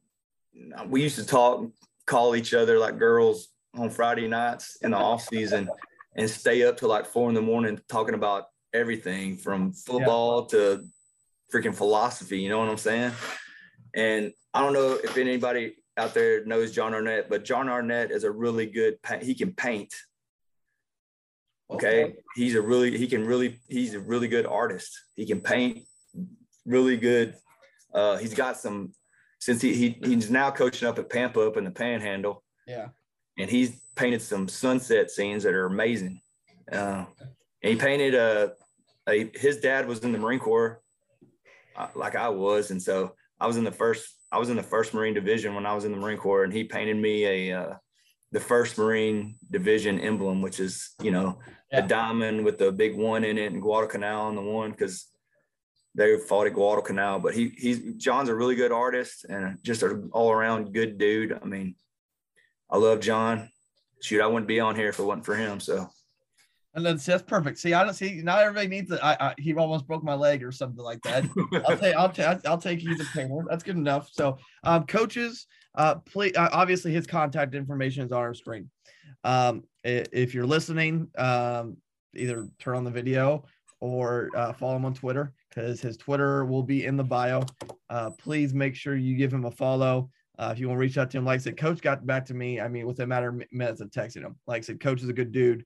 [0.88, 1.66] we used to talk,
[2.06, 5.70] call each other like girls on Friday nights in the off season
[6.16, 10.58] and stay up till like four in the morning talking about everything from football yeah.
[10.60, 10.86] to
[11.54, 12.40] freaking philosophy.
[12.40, 13.12] You know what I'm saying?
[13.94, 18.24] And I don't know if anybody out there knows John Arnett, but John Arnett is
[18.24, 19.94] a really good he can paint.
[21.70, 22.06] Okay?
[22.06, 22.16] okay.
[22.36, 24.92] He's a really he can really he's a really good artist.
[25.16, 25.84] He can paint
[26.66, 27.36] really good.
[27.94, 28.92] Uh, he's got some
[29.40, 32.44] since he, he he's now coaching up at Pampa up in the Panhandle.
[32.68, 32.88] Yeah.
[33.38, 36.22] And he's painted some sunset scenes that are amazing.
[36.72, 37.06] Uh,
[37.62, 38.54] and he painted a,
[39.08, 40.82] a his dad was in the Marine Corps,
[41.76, 44.64] uh, like I was, and so I was in the first I was in the
[44.64, 47.58] first Marine Division when I was in the Marine Corps, and he painted me a
[47.58, 47.76] uh,
[48.34, 51.40] the first Marine Division emblem, which is you know
[51.72, 51.86] yeah.
[51.86, 55.08] a diamond with the big one in it and Guadalcanal on the one because
[55.96, 57.20] they fought at Guadalcanal.
[57.20, 61.40] But he he's John's a really good artist and just an all around good dude.
[61.42, 61.76] I mean,
[62.70, 63.50] I love John.
[64.02, 65.62] Shoot, I wouldn't be on here if it wasn't for him.
[65.62, 65.88] So
[66.76, 67.58] and then that's perfect.
[67.58, 68.22] See, I don't see.
[68.22, 69.00] Not everybody needs it.
[69.02, 71.24] I, I, he almost broke my leg or something like that.
[71.68, 71.96] I'll take.
[71.96, 72.46] I'll, take.
[72.46, 73.46] I'll take he's a painter.
[73.50, 74.10] That's good enough.
[74.12, 76.34] So, um, coaches, uh, please.
[76.36, 78.70] Uh, obviously, his contact information is on our screen.
[79.24, 81.78] Um, if you're listening, um,
[82.14, 83.46] either turn on the video
[83.80, 87.44] or uh, follow him on Twitter because his Twitter will be in the bio.
[87.90, 90.10] Uh, please make sure you give him a follow.
[90.38, 92.26] Uh, if you want to reach out to him, like I said, Coach got back
[92.26, 92.60] to me.
[92.60, 94.36] I mean, within a matter of minutes of texting him.
[94.48, 95.64] Like I said, Coach is a good dude.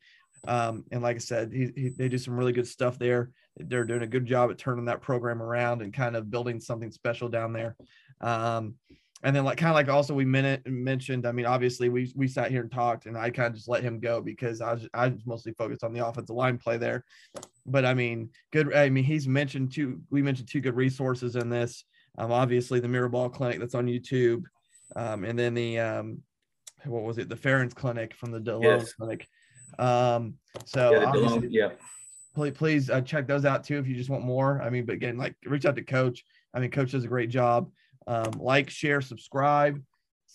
[0.48, 3.32] Um, and like I said, he, he, they do some really good stuff there.
[3.58, 6.92] They're doing a good job at turning that program around and kind of building something
[6.92, 7.76] special down there.
[8.22, 8.76] Um,
[9.22, 12.28] and then like kind of like also we minute mentioned, I mean, obviously we we
[12.28, 14.88] sat here and talked and I kind of just let him go because I was
[14.94, 17.04] I was mostly focused on the offensive line play there.
[17.66, 21.50] But I mean, good I mean, he's mentioned two we mentioned two good resources in
[21.50, 21.84] this.
[22.18, 24.44] Um, obviously the Mirabal clinic that's on YouTube.
[24.96, 26.22] Um, and then the um
[26.86, 28.94] what was it, the Ferens clinic from the Delone yes.
[28.94, 29.28] clinic.
[29.80, 31.70] Um, so yeah, yeah.
[32.36, 34.62] Please, please uh, check those out too if you just want more.
[34.62, 36.24] I mean, but again, like reach out to Coach.
[36.54, 37.72] I mean, Coach does a great job.
[38.08, 39.82] Um, like, share, subscribe.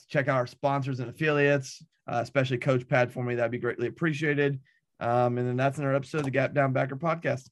[0.09, 3.35] Check out our sponsors and affiliates, uh, especially Coach Pad for me.
[3.35, 4.61] That'd be greatly appreciated.
[5.01, 7.49] Um, and then that's another episode of the Gap Down Backer podcast.